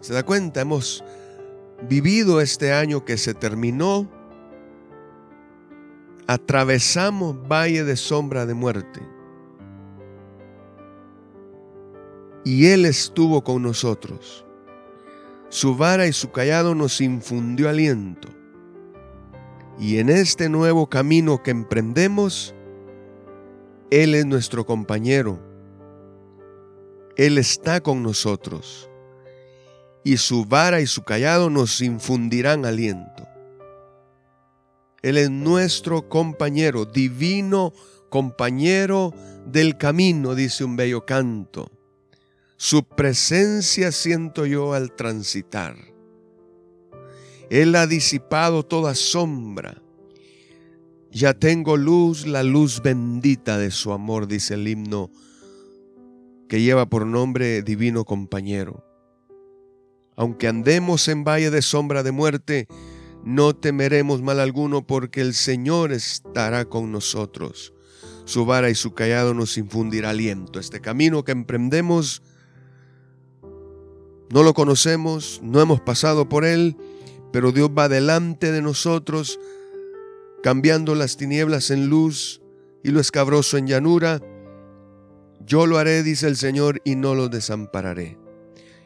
¿Se 0.00 0.12
da 0.12 0.24
cuenta? 0.24 0.60
Hemos 0.60 1.04
vivido 1.88 2.40
este 2.40 2.72
año 2.72 3.04
que 3.04 3.16
se 3.16 3.32
terminó. 3.32 4.10
Atravesamos 6.26 7.36
valle 7.46 7.84
de 7.84 7.94
sombra 7.94 8.44
de 8.44 8.54
muerte. 8.54 9.13
Y 12.44 12.66
Él 12.66 12.84
estuvo 12.84 13.42
con 13.42 13.62
nosotros. 13.62 14.44
Su 15.48 15.76
vara 15.76 16.06
y 16.06 16.12
su 16.12 16.30
callado 16.30 16.74
nos 16.74 17.00
infundió 17.00 17.68
aliento. 17.68 18.28
Y 19.78 19.98
en 19.98 20.08
este 20.08 20.48
nuevo 20.48 20.88
camino 20.88 21.42
que 21.42 21.50
emprendemos, 21.50 22.54
Él 23.90 24.14
es 24.14 24.26
nuestro 24.26 24.66
compañero. 24.66 25.38
Él 27.16 27.38
está 27.38 27.80
con 27.80 28.02
nosotros. 28.02 28.90
Y 30.02 30.18
su 30.18 30.44
vara 30.44 30.80
y 30.80 30.86
su 30.86 31.02
callado 31.02 31.48
nos 31.48 31.80
infundirán 31.80 32.66
aliento. 32.66 33.26
Él 35.02 35.18
es 35.18 35.30
nuestro 35.30 36.08
compañero, 36.08 36.84
divino 36.84 37.72
compañero 38.08 39.12
del 39.44 39.76
camino, 39.76 40.34
dice 40.34 40.64
un 40.64 40.76
bello 40.76 41.04
canto. 41.04 41.73
Su 42.56 42.84
presencia 42.84 43.92
siento 43.92 44.46
yo 44.46 44.74
al 44.74 44.94
transitar. 44.94 45.76
Él 47.50 47.74
ha 47.74 47.86
disipado 47.86 48.64
toda 48.64 48.94
sombra. 48.94 49.82
Ya 51.10 51.34
tengo 51.34 51.76
luz, 51.76 52.26
la 52.26 52.42
luz 52.42 52.82
bendita 52.82 53.58
de 53.58 53.70
su 53.70 53.92
amor, 53.92 54.26
dice 54.26 54.54
el 54.54 54.66
himno 54.66 55.10
que 56.48 56.60
lleva 56.60 56.86
por 56.86 57.06
nombre 57.06 57.62
Divino 57.62 58.04
Compañero. 58.04 58.84
Aunque 60.16 60.46
andemos 60.46 61.08
en 61.08 61.24
valle 61.24 61.50
de 61.50 61.62
sombra 61.62 62.02
de 62.02 62.12
muerte, 62.12 62.68
no 63.24 63.56
temeremos 63.56 64.22
mal 64.22 64.38
alguno 64.38 64.86
porque 64.86 65.20
el 65.20 65.34
Señor 65.34 65.92
estará 65.92 66.66
con 66.66 66.92
nosotros. 66.92 67.72
Su 68.24 68.46
vara 68.46 68.70
y 68.70 68.74
su 68.74 68.94
callado 68.94 69.34
nos 69.34 69.58
infundirá 69.58 70.10
aliento. 70.10 70.60
Este 70.60 70.80
camino 70.80 71.24
que 71.24 71.32
emprendemos 71.32 72.22
no 74.34 74.42
lo 74.42 74.52
conocemos, 74.52 75.38
no 75.44 75.60
hemos 75.60 75.80
pasado 75.80 76.28
por 76.28 76.44
él, 76.44 76.76
pero 77.30 77.52
Dios 77.52 77.70
va 77.70 77.88
delante 77.88 78.50
de 78.50 78.62
nosotros, 78.62 79.38
cambiando 80.42 80.96
las 80.96 81.16
tinieblas 81.16 81.70
en 81.70 81.86
luz 81.86 82.42
y 82.82 82.90
lo 82.90 82.98
escabroso 82.98 83.58
en 83.58 83.68
llanura. 83.68 84.20
Yo 85.46 85.68
lo 85.68 85.78
haré, 85.78 86.02
dice 86.02 86.26
el 86.26 86.34
Señor, 86.34 86.82
y 86.84 86.96
no 86.96 87.14
lo 87.14 87.28
desampararé. 87.28 88.18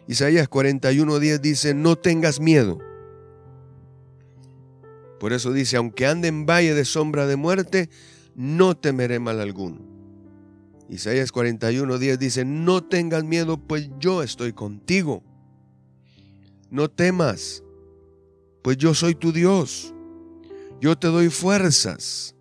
Isaías 0.07 0.51
41:10 0.51 1.41
dice, 1.41 1.73
no 1.73 1.97
tengas 1.97 2.41
miedo. 2.41 2.79
Por 5.19 5.33
eso 5.33 5.51
dice, 5.55 5.79
aunque 5.79 6.05
ande 6.05 6.29
en 6.29 6.45
valle 6.45 6.75
de 6.75 6.85
sombra 6.85 7.27
de 7.27 7.37
muerte, 7.37 7.89
no 8.35 8.77
temeré 8.77 9.19
mal 9.19 9.41
alguno. 9.41 9.81
Isaías 10.91 11.33
41:10 11.33 12.19
dice, 12.19 12.45
no 12.45 12.85
tengas 12.85 13.25
miedo, 13.25 13.57
pues 13.57 13.89
yo 13.99 14.23
estoy 14.23 14.53
contigo. 14.53 15.25
No 16.71 16.91
temas, 16.91 17.63
pues 18.63 18.77
yo 18.77 18.95
soy 18.95 19.15
tu 19.15 19.33
Dios. 19.33 19.95
Yo 20.81 20.97
te 20.97 21.09
doy 21.09 21.29
fuerzas, 21.29 22.37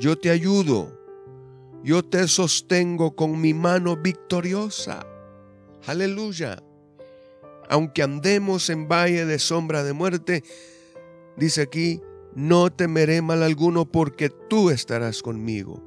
yo 0.00 0.18
te 0.18 0.30
ayudo, 0.30 0.98
yo 1.84 2.02
te 2.02 2.26
sostengo 2.26 3.14
con 3.14 3.40
mi 3.40 3.54
mano 3.54 3.96
victoriosa. 3.96 5.06
Aleluya. 5.86 6.62
Aunque 7.68 8.02
andemos 8.02 8.70
en 8.70 8.88
valle 8.88 9.26
de 9.26 9.38
sombra 9.38 9.84
de 9.84 9.92
muerte, 9.92 10.42
dice 11.36 11.62
aquí, 11.62 12.00
no 12.34 12.70
temeré 12.70 13.22
mal 13.22 13.42
alguno 13.42 13.84
porque 13.84 14.30
tú 14.30 14.70
estarás 14.70 15.22
conmigo. 15.22 15.82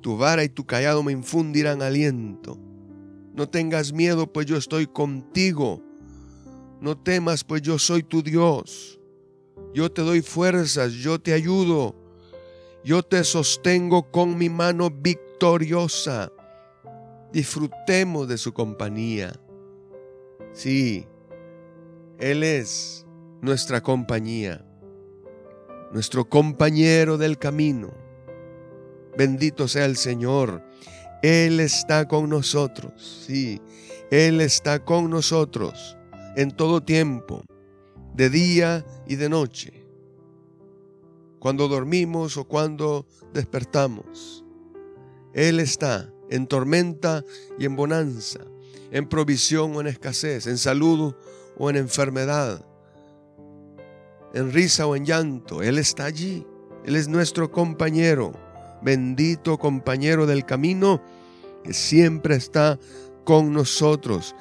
Tu 0.00 0.16
vara 0.16 0.44
y 0.44 0.48
tu 0.48 0.64
callado 0.64 1.02
me 1.02 1.12
infundirán 1.12 1.82
aliento. 1.82 2.58
No 3.34 3.48
tengas 3.48 3.92
miedo, 3.92 4.32
pues 4.32 4.46
yo 4.46 4.56
estoy 4.56 4.86
contigo. 4.86 5.82
No 6.80 6.96
temas, 6.96 7.42
pues 7.42 7.62
yo 7.62 7.78
soy 7.78 8.02
tu 8.02 8.22
Dios. 8.22 9.00
Yo 9.72 9.90
te 9.90 10.02
doy 10.02 10.22
fuerzas, 10.22 10.92
yo 10.92 11.18
te 11.18 11.32
ayudo. 11.32 11.94
Yo 12.84 13.02
te 13.02 13.24
sostengo 13.24 14.10
con 14.10 14.36
mi 14.36 14.48
mano 14.48 14.90
victoriosa. 14.90 16.30
Disfrutemos 17.32 18.28
de 18.28 18.38
su 18.38 18.52
compañía. 18.52 19.32
Sí, 20.52 21.06
Él 22.18 22.42
es 22.42 23.06
nuestra 23.40 23.82
compañía, 23.82 24.64
nuestro 25.92 26.28
compañero 26.28 27.18
del 27.18 27.38
camino. 27.38 27.92
Bendito 29.16 29.66
sea 29.66 29.86
el 29.86 29.96
Señor. 29.96 30.62
Él 31.22 31.60
está 31.60 32.06
con 32.06 32.28
nosotros. 32.28 33.24
Sí, 33.26 33.60
Él 34.10 34.40
está 34.40 34.84
con 34.84 35.10
nosotros 35.10 35.95
en 36.36 36.50
todo 36.50 36.82
tiempo, 36.82 37.42
de 38.14 38.30
día 38.30 38.84
y 39.06 39.16
de 39.16 39.28
noche, 39.28 39.72
cuando 41.38 41.66
dormimos 41.66 42.36
o 42.36 42.44
cuando 42.44 43.06
despertamos. 43.32 44.44
Él 45.32 45.60
está 45.60 46.12
en 46.28 46.46
tormenta 46.46 47.24
y 47.58 47.64
en 47.64 47.74
bonanza, 47.74 48.40
en 48.90 49.08
provisión 49.08 49.74
o 49.74 49.80
en 49.80 49.86
escasez, 49.86 50.46
en 50.46 50.58
salud 50.58 51.14
o 51.58 51.70
en 51.70 51.76
enfermedad, 51.76 52.64
en 54.34 54.52
risa 54.52 54.86
o 54.86 54.94
en 54.94 55.06
llanto. 55.06 55.62
Él 55.62 55.78
está 55.78 56.04
allí. 56.04 56.46
Él 56.84 56.96
es 56.96 57.08
nuestro 57.08 57.50
compañero, 57.50 58.32
bendito 58.82 59.58
compañero 59.58 60.26
del 60.26 60.44
camino 60.44 61.02
que 61.64 61.72
siempre 61.72 62.36
está 62.36 62.78
con 63.24 63.52
nosotros 63.52 64.34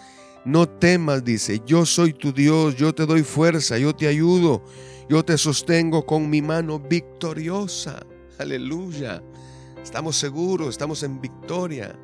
no 0.45 0.69
temas, 0.69 1.23
dice, 1.25 1.61
yo 1.65 1.85
soy 1.85 2.13
tu 2.13 2.31
Dios, 2.31 2.75
yo 2.75 2.93
te 2.93 3.05
doy 3.05 3.23
fuerza, 3.23 3.79
yo 3.79 3.95
te 3.95 4.07
ayudo, 4.07 4.63
yo 5.09 5.25
te 5.25 5.37
sostengo 5.37 6.05
con 6.05 6.29
mi 6.29 6.41
mano 6.41 6.79
victoriosa. 6.79 8.05
Aleluya. 8.37 9.23
Estamos 9.81 10.17
seguros, 10.17 10.69
estamos 10.69 11.03
en 11.03 11.19
victoria. 11.19 11.97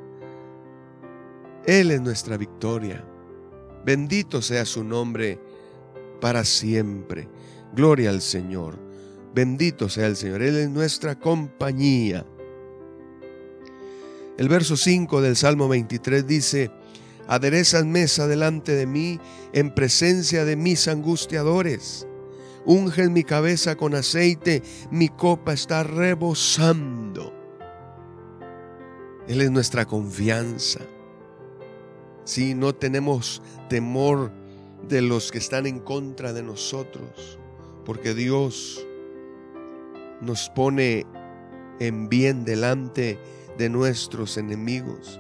Él 1.66 1.92
es 1.92 2.02
nuestra 2.02 2.38
victoria. 2.38 3.06
Bendito 3.86 4.42
sea 4.42 4.66
su 4.66 4.84
nombre 4.84 5.40
para 6.20 6.44
siempre. 6.44 7.28
Gloria 7.74 8.10
al 8.10 8.22
Señor. 8.22 8.80
Bendito 9.34 9.88
sea 9.90 10.08
el 10.08 10.16
Señor. 10.16 10.42
Él 10.42 10.58
es 10.58 10.70
nuestra 10.70 11.20
compañía. 11.20 12.26
El 14.38 14.50
verso 14.50 14.78
5 14.78 15.22
del 15.22 15.36
Salmo 15.36 15.68
23 15.68 16.26
dice, 16.26 16.72
Aderezas 17.32 17.86
mesa 17.86 18.28
delante 18.28 18.76
de 18.76 18.86
mí 18.86 19.18
en 19.54 19.74
presencia 19.74 20.44
de 20.44 20.58
mis 20.58 20.90
angustiadores. 20.90 22.06
Unges 22.66 23.10
mi 23.10 23.24
cabeza 23.24 23.78
con 23.78 23.96
aceite, 23.96 24.62
mi 24.92 25.08
copa 25.08 25.54
está 25.54 25.84
rebosando. 25.84 27.34
Él 29.30 29.40
es 29.40 29.50
nuestra 29.50 29.86
confianza. 29.86 30.82
Si 32.26 32.54
no 32.54 32.76
tenemos 32.76 33.42
temor 33.70 34.34
de 34.90 35.02
los 35.02 35.32
que 35.32 35.38
están 35.38 35.68
en 35.68 35.80
contra 35.80 36.34
de 36.34 36.44
nosotros, 36.44 37.40
porque 37.86 38.14
Dios 38.14 38.86
nos 40.20 40.50
pone 40.50 41.06
en 41.80 42.10
bien 42.10 42.44
delante 42.44 43.18
de 43.58 43.70
nuestros 43.70 44.36
enemigos. 44.36 45.18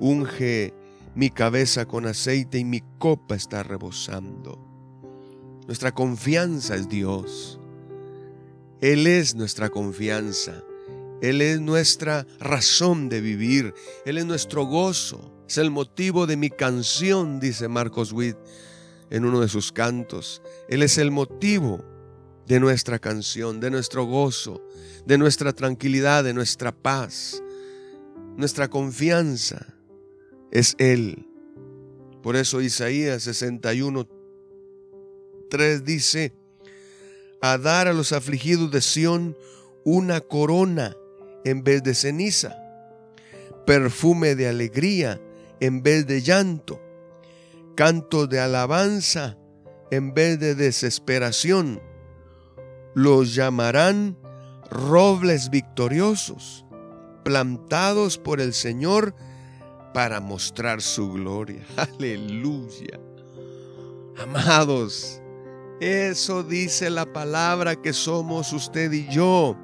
Unge 0.00 0.74
mi 1.14 1.30
cabeza 1.30 1.86
con 1.86 2.06
aceite 2.06 2.58
y 2.58 2.64
mi 2.64 2.82
copa 2.98 3.34
está 3.34 3.62
rebosando. 3.62 4.58
Nuestra 5.66 5.92
confianza 5.92 6.74
es 6.74 6.88
Dios. 6.88 7.60
Él 8.80 9.06
es 9.06 9.34
nuestra 9.34 9.68
confianza. 9.68 10.62
Él 11.20 11.40
es 11.40 11.60
nuestra 11.60 12.26
razón 12.40 13.08
de 13.08 13.20
vivir. 13.20 13.74
Él 14.04 14.18
es 14.18 14.26
nuestro 14.26 14.64
gozo. 14.64 15.32
Es 15.48 15.58
el 15.58 15.70
motivo 15.70 16.26
de 16.26 16.36
mi 16.36 16.50
canción, 16.50 17.38
dice 17.38 17.68
Marcos 17.68 18.12
Witt 18.12 18.36
en 19.10 19.26
uno 19.26 19.40
de 19.40 19.48
sus 19.48 19.70
cantos. 19.70 20.42
Él 20.68 20.82
es 20.82 20.96
el 20.96 21.10
motivo 21.10 21.84
de 22.46 22.58
nuestra 22.58 22.98
canción, 22.98 23.60
de 23.60 23.70
nuestro 23.70 24.04
gozo, 24.04 24.66
de 25.04 25.18
nuestra 25.18 25.52
tranquilidad, 25.52 26.24
de 26.24 26.32
nuestra 26.32 26.72
paz. 26.72 27.42
Nuestra 28.36 28.68
confianza 28.68 29.71
es 30.52 30.76
Él. 30.78 31.26
Por 32.22 32.36
eso 32.36 32.60
Isaías 32.60 33.24
61, 33.24 34.06
3 35.50 35.84
dice, 35.84 36.32
a 37.40 37.58
dar 37.58 37.88
a 37.88 37.92
los 37.92 38.12
afligidos 38.12 38.70
de 38.70 38.80
Sión 38.80 39.36
una 39.84 40.20
corona 40.20 40.96
en 41.44 41.64
vez 41.64 41.82
de 41.82 41.94
ceniza, 41.94 42.56
perfume 43.66 44.36
de 44.36 44.48
alegría 44.48 45.20
en 45.58 45.82
vez 45.82 46.06
de 46.06 46.22
llanto, 46.22 46.80
canto 47.74 48.28
de 48.28 48.38
alabanza 48.38 49.36
en 49.90 50.14
vez 50.14 50.38
de 50.38 50.54
desesperación. 50.54 51.80
Los 52.94 53.34
llamarán 53.34 54.16
robles 54.70 55.50
victoriosos, 55.50 56.64
plantados 57.24 58.18
por 58.18 58.40
el 58.40 58.52
Señor 58.52 59.14
para 59.92 60.20
mostrar 60.20 60.80
su 60.82 61.12
gloria. 61.12 61.64
Aleluya. 61.76 62.98
Amados, 64.18 65.20
eso 65.80 66.42
dice 66.42 66.90
la 66.90 67.10
palabra 67.12 67.76
que 67.76 67.92
somos 67.92 68.52
usted 68.52 68.92
y 68.92 69.08
yo, 69.08 69.56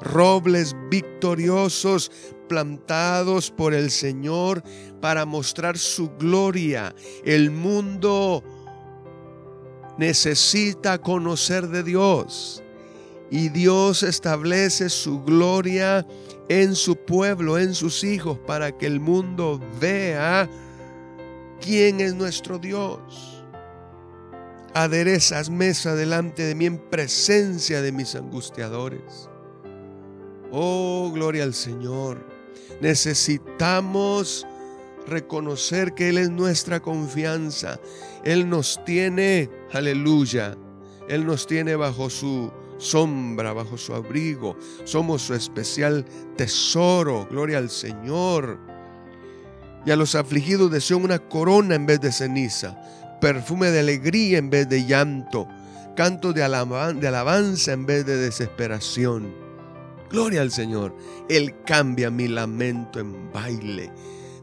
robles 0.00 0.76
victoriosos 0.90 2.12
plantados 2.48 3.50
por 3.50 3.74
el 3.74 3.90
Señor 3.90 4.62
para 5.00 5.24
mostrar 5.24 5.78
su 5.78 6.10
gloria. 6.10 6.94
El 7.24 7.50
mundo 7.50 8.44
necesita 9.98 10.98
conocer 10.98 11.68
de 11.68 11.82
Dios 11.82 12.63
y 13.30 13.48
Dios 13.48 14.02
establece 14.02 14.88
su 14.88 15.22
gloria 15.22 16.06
en 16.48 16.74
su 16.74 16.96
pueblo, 16.96 17.58
en 17.58 17.74
sus 17.74 18.04
hijos, 18.04 18.38
para 18.46 18.76
que 18.76 18.86
el 18.86 19.00
mundo 19.00 19.60
vea 19.80 20.48
quién 21.60 22.00
es 22.00 22.14
nuestro 22.14 22.58
Dios 22.58 23.34
aderezas 24.74 25.50
mesa 25.50 25.94
delante 25.94 26.42
de 26.42 26.54
mí 26.56 26.66
en 26.66 26.78
presencia 26.78 27.80
de 27.80 27.92
mis 27.92 28.14
angustiadores. 28.16 29.30
Oh, 30.50 31.10
gloria 31.14 31.44
al 31.44 31.54
Señor. 31.54 32.26
Necesitamos 32.80 34.44
reconocer 35.06 35.94
que 35.94 36.08
Él 36.08 36.18
es 36.18 36.30
nuestra 36.30 36.80
confianza. 36.80 37.78
Él 38.24 38.48
nos 38.48 38.84
tiene, 38.84 39.48
aleluya, 39.72 40.56
Él 41.08 41.24
nos 41.24 41.46
tiene 41.46 41.76
bajo 41.76 42.10
su 42.10 42.50
sombra, 42.84 43.52
bajo 43.52 43.76
su 43.76 43.94
abrigo. 43.94 44.56
Somos 44.84 45.22
su 45.22 45.34
especial 45.34 46.04
tesoro. 46.36 47.26
Gloria 47.30 47.58
al 47.58 47.70
Señor. 47.70 48.58
Y 49.86 49.90
a 49.90 49.96
los 49.96 50.14
afligidos 50.14 50.70
deseo 50.70 50.98
una 50.98 51.18
corona 51.18 51.74
en 51.74 51.86
vez 51.86 52.00
de 52.00 52.12
ceniza 52.12 52.78
perfume 53.24 53.70
de 53.70 53.80
alegría 53.80 54.36
en 54.36 54.50
vez 54.50 54.68
de 54.68 54.84
llanto, 54.84 55.48
canto 55.96 56.34
de, 56.34 56.42
alabanza 56.42 57.72
en 57.72 57.86
vez 57.86 58.04
de 58.04 58.18
desesperación. 58.18 59.34
Gloria 60.10 60.42
al 60.42 60.50
Señor. 60.50 60.94
Él 61.30 61.54
cambia 61.64 62.10
mi 62.10 62.28
lamento 62.28 63.00
en 63.00 63.32
baile. 63.32 63.90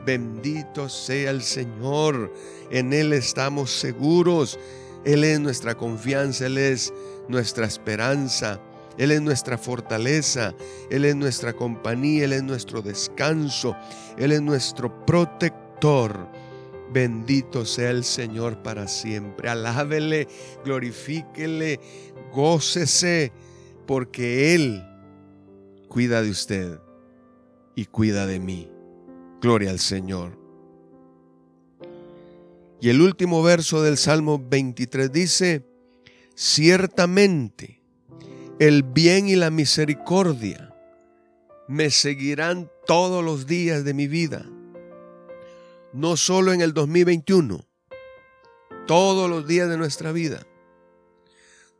Bendito 0.04 0.90
sea 0.90 1.30
el 1.30 1.44
Señor. 1.44 2.34
En 2.72 2.92
Él 2.92 3.14
estamos 3.14 3.70
seguros. 3.70 4.58
Él 5.06 5.24
es 5.24 5.40
nuestra 5.40 5.76
confianza. 5.76 6.46
Él 6.46 6.58
es 6.58 6.94
nuestra 7.28 7.66
esperanza. 7.66 8.62
Él 8.98 9.12
es 9.12 9.22
nuestra 9.22 9.58
fortaleza. 9.58 10.54
Él 10.90 11.06
es 11.06 11.16
nuestra 11.16 11.54
compañía. 11.54 12.26
Él 12.26 12.34
es 12.34 12.44
nuestro 12.44 12.82
descanso. 12.82 13.76
Él 14.18 14.32
es 14.32 14.42
nuestro 14.42 15.06
protector. 15.06 16.28
Bendito 16.94 17.66
sea 17.66 17.92
el 17.92 18.04
Señor 18.04 18.62
para 18.62 18.88
siempre. 18.88 19.50
Alábele, 19.50 20.28
glorifíquele, 20.66 21.80
gócese, 22.34 23.32
porque 23.88 24.56
Él 24.56 24.84
cuida 25.88 26.22
de 26.22 26.30
usted 26.30 26.80
y 27.76 27.86
cuida 27.86 28.26
de 28.26 28.40
mí. 28.40 28.70
Gloria 29.42 29.70
al 29.70 29.80
Señor. 29.80 30.41
Y 32.82 32.90
el 32.90 33.00
último 33.00 33.44
verso 33.44 33.82
del 33.82 33.98
Salmo 33.98 34.44
23 34.44 35.12
dice, 35.12 35.66
ciertamente 36.36 37.82
el 38.60 38.84
bien 38.84 39.30
y 39.30 39.36
la 39.36 39.50
misericordia 39.52 40.76
me 41.68 41.90
seguirán 41.92 42.70
todos 42.86 43.24
los 43.24 43.48
días 43.48 43.84
de 43.84 43.94
mi 43.94 44.08
vida 44.08 44.46
no 45.94 46.16
solo 46.18 46.54
en 46.54 46.62
el 46.62 46.74
2021, 46.74 47.66
todos 48.88 49.30
los 49.30 49.48
días 49.48 49.70
de 49.70 49.78
nuestra 49.78 50.12
vida. 50.12 50.46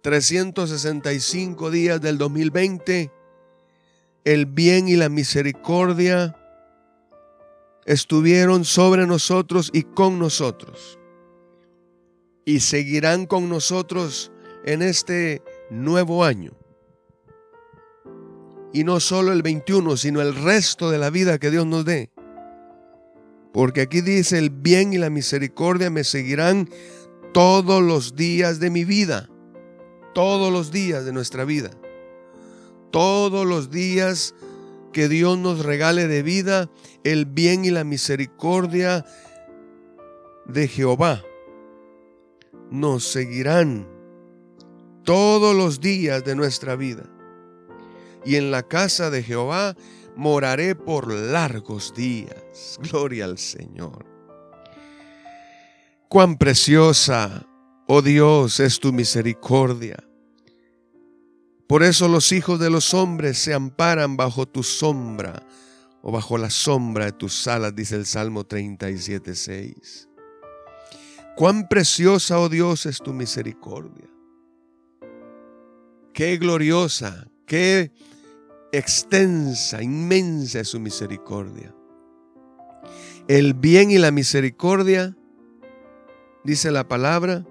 365 0.02 1.72
días 1.72 2.02
del 2.02 2.18
2020, 2.18 3.12
el 4.24 4.46
bien 4.48 4.88
y 4.88 4.96
la 4.96 5.10
misericordia 5.10 6.36
estuvieron 7.86 8.66
sobre 8.66 9.08
nosotros 9.08 9.70
y 9.74 9.84
con 9.84 10.20
nosotros. 10.20 11.00
Y 12.46 12.60
seguirán 12.60 13.26
con 13.26 13.50
nosotros 13.50 14.32
en 14.66 14.82
este 14.82 15.42
nuevo 15.70 16.24
año. 16.24 16.52
Y 18.74 18.84
no 18.84 19.00
solo 19.00 19.34
el 19.34 19.42
21, 19.42 19.98
sino 19.98 20.22
el 20.22 20.36
resto 20.36 20.90
de 20.90 20.98
la 20.98 21.10
vida 21.10 21.40
que 21.40 21.52
Dios 21.52 21.66
nos 21.66 21.86
dé. 21.86 22.10
Porque 23.54 23.82
aquí 23.82 24.02
dice, 24.02 24.38
el 24.38 24.50
bien 24.50 24.94
y 24.94 24.98
la 24.98 25.10
misericordia 25.10 25.90
me 25.90 26.04
seguirán 26.04 26.70
todos 27.34 27.82
los 27.82 28.16
días 28.16 28.60
de 28.60 28.70
mi 28.70 28.86
vida. 28.86 29.30
Todos 30.14 30.52
los 30.52 30.72
días 30.72 31.06
de 31.06 31.12
nuestra 31.12 31.44
vida. 31.44 31.72
Todos 32.92 33.46
los 33.46 33.70
días 33.70 34.36
que 34.92 35.08
Dios 35.08 35.38
nos 35.38 35.66
regale 35.66 36.08
de 36.08 36.24
vida, 36.24 36.70
el 37.04 37.26
bien 37.26 37.66
y 37.66 37.72
la 37.72 37.84
misericordia 37.84 39.06
de 40.46 40.68
Jehová 40.68 41.24
nos 42.72 43.04
seguirán 43.04 43.88
todos 45.04 45.56
los 45.56 45.82
días 45.82 46.24
de 46.24 46.36
nuestra 46.36 46.76
vida. 46.76 47.04
Y 48.24 48.36
en 48.36 48.52
la 48.52 48.64
casa 48.64 49.10
de 49.10 49.24
Jehová 49.24 49.76
moraré 50.16 50.76
por 50.76 51.12
largos 51.12 51.94
días. 51.94 52.80
Gloria 52.92 53.26
al 53.26 53.38
Señor. 53.38 54.06
Cuán 56.08 56.38
preciosa, 56.38 57.46
oh 57.88 58.02
Dios, 58.02 58.60
es 58.60 58.80
tu 58.80 58.92
misericordia. 58.92 60.04
Por 61.72 61.84
eso 61.84 62.10
los 62.10 62.34
hijos 62.34 62.60
de 62.60 62.70
los 62.70 62.94
hombres 62.94 63.38
se 63.38 63.54
amparan 63.54 64.18
bajo 64.18 64.46
tu 64.46 64.62
sombra 64.62 65.42
o 66.02 66.12
bajo 66.12 66.38
la 66.38 66.50
sombra 66.50 67.06
de 67.06 67.12
tus 67.14 67.48
alas, 67.48 67.74
dice 67.74 67.96
el 67.96 68.06
Salmo 68.06 68.44
37, 68.44 69.34
6. 69.34 70.10
Cuán 71.38 71.70
preciosa, 71.70 72.40
oh 72.40 72.50
Dios, 72.50 72.86
es 72.88 72.98
tu 72.98 73.14
misericordia. 73.14 74.10
Qué 76.14 76.36
gloriosa, 76.36 77.26
qué 77.46 77.94
extensa, 78.74 79.82
inmensa 79.82 80.60
es 80.60 80.68
su 80.68 80.80
misericordia. 80.82 81.74
el 83.30 83.54
bien 83.54 83.92
y 83.92 83.98
la 83.98 84.12
misericordia, 84.12 85.16
dice 86.44 86.70
la 86.70 86.86
palabra, 86.90 87.46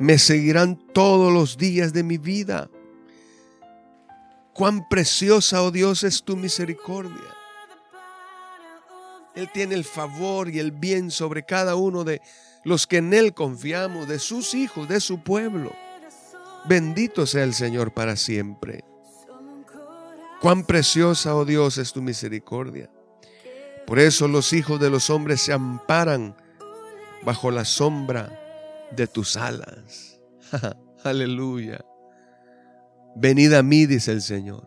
me 0.00 0.18
seguirán 0.18 0.80
todos 0.92 1.32
los 1.32 1.56
días 1.58 1.92
de 1.92 2.02
mi 2.02 2.18
vida. 2.18 2.68
Cuán 4.52 4.88
preciosa, 4.88 5.62
oh 5.62 5.70
Dios, 5.70 6.04
es 6.04 6.22
tu 6.22 6.36
misericordia. 6.36 7.36
Él 9.34 9.50
tiene 9.52 9.74
el 9.74 9.84
favor 9.84 10.50
y 10.50 10.58
el 10.58 10.72
bien 10.72 11.10
sobre 11.10 11.44
cada 11.44 11.76
uno 11.76 12.04
de 12.04 12.20
los 12.64 12.86
que 12.86 12.98
en 12.98 13.14
Él 13.14 13.32
confiamos, 13.32 14.08
de 14.08 14.18
sus 14.18 14.54
hijos, 14.54 14.88
de 14.88 15.00
su 15.00 15.22
pueblo. 15.22 15.72
Bendito 16.68 17.26
sea 17.26 17.44
el 17.44 17.54
Señor 17.54 17.94
para 17.94 18.16
siempre. 18.16 18.84
Cuán 20.40 20.64
preciosa, 20.64 21.34
oh 21.36 21.44
Dios, 21.44 21.78
es 21.78 21.92
tu 21.92 22.02
misericordia. 22.02 22.90
Por 23.86 23.98
eso 23.98 24.28
los 24.28 24.52
hijos 24.52 24.80
de 24.80 24.90
los 24.90 25.10
hombres 25.10 25.40
se 25.40 25.52
amparan 25.52 26.36
bajo 27.22 27.50
la 27.50 27.64
sombra 27.64 28.30
de 28.90 29.06
tus 29.06 29.36
alas. 29.36 30.20
Aleluya. 31.04 31.84
Venid 33.14 33.52
a 33.54 33.62
mí, 33.62 33.86
dice 33.86 34.12
el 34.12 34.22
Señor. 34.22 34.66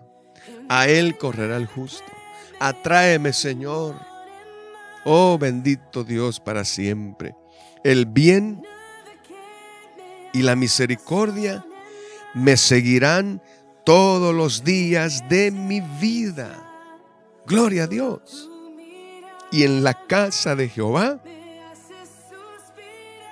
A 0.70 0.88
Él 0.88 1.18
correrá 1.18 1.58
el 1.58 1.68
justo. 1.68 2.12
Atráeme, 2.60 3.34
Señor. 3.34 3.96
Oh 5.06 5.38
bendito 5.38 6.04
Dios 6.04 6.40
para 6.40 6.64
siempre. 6.64 7.36
El 7.84 8.06
bien 8.06 8.64
y 10.34 10.42
la 10.42 10.56
misericordia 10.56 11.66
me 12.34 12.58
seguirán 12.58 13.42
todos 13.84 14.34
los 14.34 14.64
días 14.64 15.28
de 15.30 15.52
mi 15.52 15.82
vida. 15.82 16.64
Gloria 17.46 17.84
a 17.84 17.88
Dios. 17.88 18.50
Y 19.52 19.64
en 19.64 19.84
la 19.84 19.94
casa 20.08 20.56
de 20.56 20.70
Jehová 20.70 21.22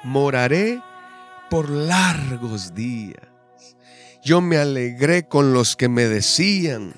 moraré 0.03 0.81
por 1.49 1.69
largos 1.69 2.73
días. 2.73 3.30
Yo 4.23 4.39
me 4.39 4.57
alegré 4.57 5.27
con 5.27 5.53
los 5.53 5.75
que 5.75 5.89
me 5.89 6.05
decían, 6.05 6.93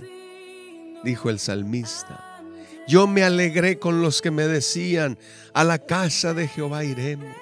dijo 1.04 1.30
el 1.30 1.40
salmista. 1.40 2.44
Yo 2.86 3.08
me 3.08 3.24
alegré 3.24 3.80
con 3.80 4.02
los 4.02 4.22
que 4.22 4.30
me 4.30 4.46
decían, 4.46 5.18
a 5.54 5.64
la 5.64 5.80
casa 5.80 6.34
de 6.34 6.50
Jehová 6.50 6.84
iremos. 6.84 7.38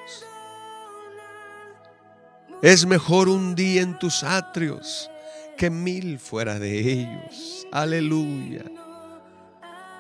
Es 2.62 2.86
mejor 2.86 3.28
un 3.28 3.56
día 3.56 3.82
en 3.82 3.98
tus 3.98 4.24
atrios 4.24 5.10
que 5.58 5.72
mil 5.72 6.20
fuera 6.20 6.60
de 6.60 6.80
ellos. 6.80 7.65
Aleluya. 7.72 8.63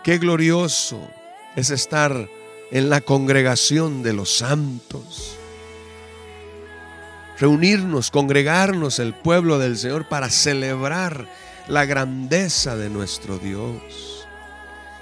Qué 0.03 0.19
glorioso 0.19 1.09
es 1.55 1.71
estar 1.71 2.29
en 2.71 2.89
la 2.91 3.01
congregación 3.01 4.03
de 4.03 4.13
los 4.13 4.37
santos. 4.37 5.40
Reunirnos, 7.41 8.11
congregarnos 8.11 8.99
el 8.99 9.15
pueblo 9.15 9.57
del 9.57 9.75
Señor 9.75 10.07
para 10.07 10.29
celebrar 10.29 11.27
la 11.67 11.85
grandeza 11.85 12.75
de 12.75 12.87
nuestro 12.91 13.39
Dios 13.39 14.27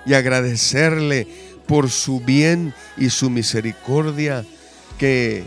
y 0.06 0.14
agradecerle 0.14 1.28
por 1.68 1.90
su 1.90 2.22
bien 2.22 2.74
y 2.96 3.10
su 3.10 3.30
misericordia 3.30 4.46
que 4.98 5.44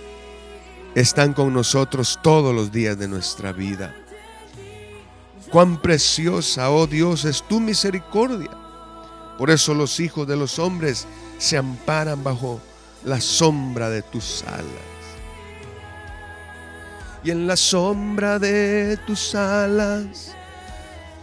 están 0.95 1.33
con 1.33 1.55
nosotros 1.55 2.19
todos 2.23 2.55
los 2.55 2.71
días 2.71 2.99
de 2.99 3.09
nuestra 3.09 3.53
vida. 3.53 3.97
Cuán 5.51 5.81
preciosa, 5.81 6.71
oh 6.71 6.87
Dios, 6.87 7.25
es 7.25 7.43
tu 7.49 7.59
misericordia. 7.59 8.51
Por 9.39 9.49
eso 9.49 9.73
los 9.73 9.99
hijos 9.99 10.29
de 10.29 10.37
los 10.37 10.59
hombres 10.59 11.07
se 11.39 11.57
amparan 11.57 12.23
bajo 12.23 12.61
la 13.03 13.19
sombra 13.19 13.89
de 13.89 14.03
tus 14.03 14.43
alas. 14.43 14.92
Y 17.25 17.31
en 17.31 17.47
la 17.47 17.57
sombra 17.57 18.39
de 18.39 18.99
tus 19.07 19.35
alas 19.35 20.35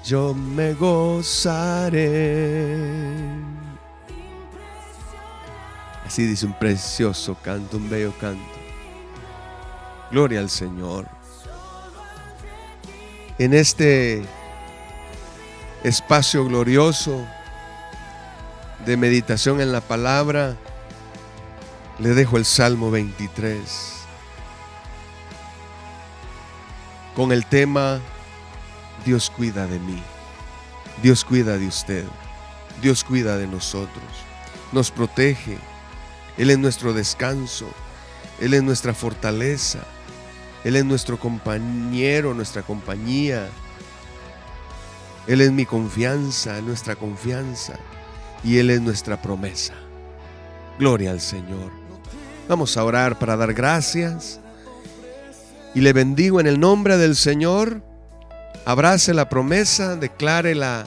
yo 0.03 0.33
me 0.33 0.73
gozaré. 0.73 2.07
Así 6.05 6.25
dice 6.25 6.45
un 6.45 6.53
precioso 6.57 7.35
canto, 7.43 7.77
un 7.77 7.89
bello 7.89 8.13
canto. 8.19 8.41
Gloria 10.09 10.39
al 10.39 10.49
Señor. 10.49 11.07
En 13.37 13.53
este 13.53 14.23
espacio 15.83 16.45
glorioso 16.45 17.25
de 18.85 18.97
meditación 18.97 19.61
en 19.61 19.71
la 19.71 19.81
palabra, 19.81 20.55
le 21.99 22.09
dejo 22.09 22.37
el 22.37 22.45
Salmo 22.45 22.89
23 22.89 23.98
con 27.19 27.33
el 27.33 27.45
tema 27.45 27.99
Dios 29.05 29.29
cuida 29.29 29.67
de 29.67 29.77
mí. 29.77 30.01
Dios 31.03 31.25
cuida 31.25 31.57
de 31.57 31.67
usted. 31.67 32.05
Dios 32.81 33.03
cuida 33.03 33.35
de 33.35 33.45
nosotros. 33.45 34.05
Nos 34.71 34.89
protege. 34.89 35.57
Él 36.37 36.49
es 36.49 36.57
nuestro 36.57 36.93
descanso. 36.93 37.67
Él 38.39 38.53
es 38.53 38.63
nuestra 38.63 38.93
fortaleza. 38.93 39.79
Él 40.63 40.77
es 40.77 40.85
nuestro 40.85 41.19
compañero, 41.19 42.33
nuestra 42.33 42.61
compañía. 42.61 43.49
Él 45.27 45.41
es 45.41 45.51
mi 45.51 45.65
confianza, 45.65 46.61
nuestra 46.61 46.95
confianza. 46.95 47.73
Y 48.45 48.59
Él 48.59 48.69
es 48.69 48.79
nuestra 48.79 49.21
promesa. 49.21 49.73
Gloria 50.79 51.11
al 51.11 51.19
Señor. 51.19 51.69
Vamos 52.47 52.77
a 52.77 52.83
orar 52.85 53.19
para 53.19 53.35
dar 53.35 53.53
gracias. 53.53 54.39
Y 55.75 55.81
le 55.81 55.93
bendigo 55.93 56.39
en 56.39 56.47
el 56.47 56.59
nombre 56.59 56.97
del 56.97 57.15
Señor 57.15 57.83
abrace 58.65 59.13
la 59.13 59.29
promesa, 59.29 59.95
declare 59.95 60.55
la 60.55 60.85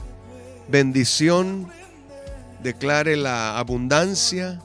bendición, 0.69 1.69
declare 2.63 3.17
la 3.17 3.59
abundancia, 3.59 4.61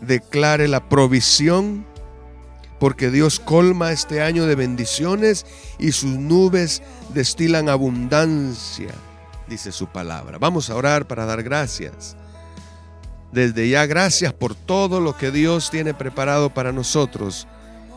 declare 0.00 0.68
la 0.68 0.88
provisión, 0.88 1.86
porque 2.78 3.10
Dios 3.10 3.40
colma 3.40 3.92
este 3.92 4.22
año 4.22 4.46
de 4.46 4.54
bendiciones 4.54 5.46
y 5.78 5.92
sus 5.92 6.12
nubes 6.12 6.82
destilan 7.14 7.68
abundancia, 7.68 8.92
dice 9.48 9.72
su 9.72 9.86
palabra. 9.86 10.38
Vamos 10.38 10.70
a 10.70 10.76
orar 10.76 11.06
para 11.06 11.26
dar 11.26 11.42
gracias. 11.42 12.16
Desde 13.32 13.68
ya 13.68 13.86
gracias 13.86 14.32
por 14.32 14.54
todo 14.54 15.00
lo 15.00 15.16
que 15.16 15.30
Dios 15.30 15.70
tiene 15.70 15.94
preparado 15.94 16.50
para 16.50 16.72
nosotros 16.72 17.46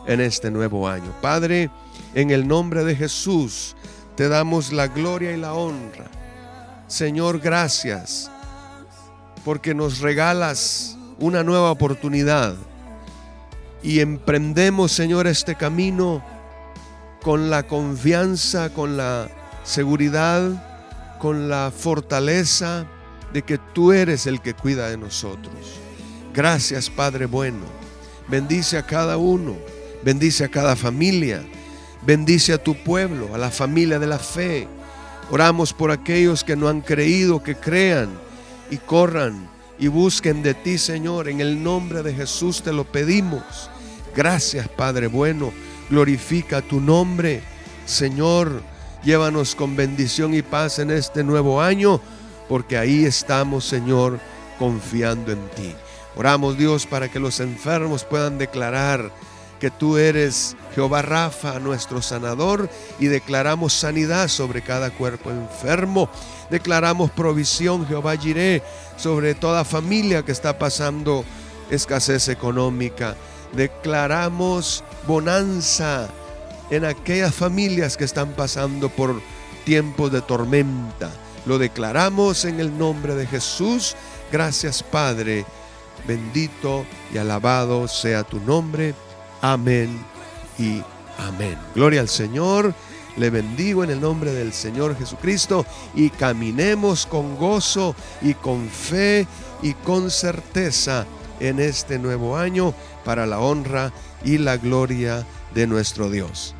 en 0.06 0.20
este 0.20 0.50
nuevo 0.50 0.88
año. 0.88 1.12
Padre, 1.20 1.70
en 2.14 2.30
el 2.30 2.46
nombre 2.46 2.84
de 2.84 2.96
Jesús, 2.96 3.76
te 4.16 4.28
damos 4.28 4.72
la 4.72 4.88
gloria 4.88 5.32
y 5.32 5.36
la 5.36 5.54
honra. 5.54 6.06
Señor, 6.86 7.40
gracias 7.40 8.30
porque 9.44 9.74
nos 9.74 10.00
regalas 10.00 10.96
una 11.18 11.42
nueva 11.42 11.70
oportunidad 11.70 12.54
y 13.82 14.00
emprendemos, 14.00 14.92
Señor, 14.92 15.26
este 15.26 15.54
camino 15.54 16.24
con 17.22 17.50
la 17.50 17.64
confianza, 17.64 18.70
con 18.70 18.96
la 18.96 19.28
seguridad, 19.62 21.18
con 21.18 21.48
la 21.48 21.70
fortaleza 21.76 22.86
de 23.32 23.42
que 23.42 23.58
tú 23.58 23.92
eres 23.92 24.26
el 24.26 24.40
que 24.40 24.54
cuida 24.54 24.88
de 24.88 24.96
nosotros. 24.96 25.80
Gracias, 26.32 26.88
Padre 26.88 27.26
bueno. 27.26 27.64
Bendice 28.28 28.78
a 28.78 28.86
cada 28.86 29.18
uno, 29.18 29.54
bendice 30.04 30.44
a 30.44 30.48
cada 30.48 30.76
familia 30.76 31.42
Bendice 32.06 32.52
a 32.52 32.62
tu 32.62 32.74
pueblo, 32.74 33.34
a 33.34 33.38
la 33.38 33.50
familia 33.50 33.98
de 33.98 34.06
la 34.06 34.18
fe. 34.18 34.68
Oramos 35.30 35.72
por 35.72 35.90
aquellos 35.90 36.44
que 36.44 36.54
no 36.54 36.68
han 36.68 36.82
creído, 36.82 37.42
que 37.42 37.56
crean 37.56 38.10
y 38.70 38.76
corran 38.76 39.48
y 39.78 39.88
busquen 39.88 40.42
de 40.42 40.52
ti, 40.52 40.76
Señor. 40.76 41.28
En 41.28 41.40
el 41.40 41.62
nombre 41.62 42.02
de 42.02 42.12
Jesús 42.12 42.62
te 42.62 42.74
lo 42.74 42.84
pedimos. 42.84 43.70
Gracias, 44.14 44.68
Padre 44.68 45.06
bueno. 45.06 45.50
Glorifica 45.88 46.60
tu 46.60 46.78
nombre. 46.78 47.42
Señor, 47.86 48.62
llévanos 49.02 49.54
con 49.54 49.74
bendición 49.74 50.34
y 50.34 50.42
paz 50.42 50.78
en 50.78 50.90
este 50.90 51.24
nuevo 51.24 51.62
año, 51.62 52.02
porque 52.50 52.76
ahí 52.76 53.06
estamos, 53.06 53.64
Señor, 53.64 54.20
confiando 54.58 55.32
en 55.32 55.48
ti. 55.56 55.74
Oramos, 56.16 56.58
Dios, 56.58 56.86
para 56.86 57.10
que 57.10 57.18
los 57.18 57.40
enfermos 57.40 58.04
puedan 58.04 58.36
declarar 58.36 59.10
que 59.60 59.70
tú 59.70 59.96
eres 59.96 60.56
Jehová 60.74 61.02
Rafa, 61.02 61.58
nuestro 61.58 62.02
sanador, 62.02 62.68
y 62.98 63.06
declaramos 63.06 63.72
sanidad 63.72 64.28
sobre 64.28 64.62
cada 64.62 64.90
cuerpo 64.90 65.30
enfermo. 65.30 66.08
Declaramos 66.50 67.10
provisión, 67.10 67.86
Jehová 67.86 68.16
Jiré, 68.16 68.62
sobre 68.96 69.34
toda 69.34 69.64
familia 69.64 70.24
que 70.24 70.32
está 70.32 70.58
pasando 70.58 71.24
escasez 71.70 72.28
económica. 72.28 73.16
Declaramos 73.52 74.84
bonanza 75.06 76.08
en 76.70 76.84
aquellas 76.84 77.34
familias 77.34 77.96
que 77.96 78.04
están 78.04 78.32
pasando 78.32 78.88
por 78.88 79.20
tiempos 79.64 80.12
de 80.12 80.20
tormenta. 80.20 81.10
Lo 81.46 81.58
declaramos 81.58 82.44
en 82.44 82.60
el 82.60 82.76
nombre 82.76 83.14
de 83.14 83.26
Jesús. 83.26 83.94
Gracias, 84.32 84.82
Padre 84.82 85.44
Bendito 86.06 86.84
y 87.12 87.18
alabado 87.18 87.88
sea 87.88 88.24
tu 88.24 88.38
nombre. 88.40 88.94
Amén 89.44 89.90
y 90.58 90.82
amén. 91.18 91.58
Gloria 91.74 92.00
al 92.00 92.08
Señor. 92.08 92.72
Le 93.18 93.28
bendigo 93.28 93.84
en 93.84 93.90
el 93.90 94.00
nombre 94.00 94.32
del 94.32 94.54
Señor 94.54 94.96
Jesucristo 94.96 95.66
y 95.94 96.08
caminemos 96.08 97.04
con 97.04 97.36
gozo 97.36 97.94
y 98.22 98.32
con 98.32 98.66
fe 98.70 99.26
y 99.60 99.74
con 99.74 100.10
certeza 100.10 101.04
en 101.40 101.60
este 101.60 101.98
nuevo 101.98 102.38
año 102.38 102.72
para 103.04 103.26
la 103.26 103.38
honra 103.38 103.92
y 104.24 104.38
la 104.38 104.56
gloria 104.56 105.26
de 105.54 105.66
nuestro 105.66 106.08
Dios. 106.08 106.54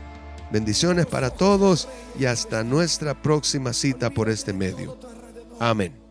Bendiciones 0.53 1.07
para 1.07 1.31
todos 1.31 1.89
y 2.19 2.27
hasta 2.27 2.65
nuestra 2.65 3.15
próxima 3.15 3.73
cita 3.73 4.11
por 4.11 4.29
este 4.29 4.53
medio. 4.53 4.99
Amén. 5.59 6.04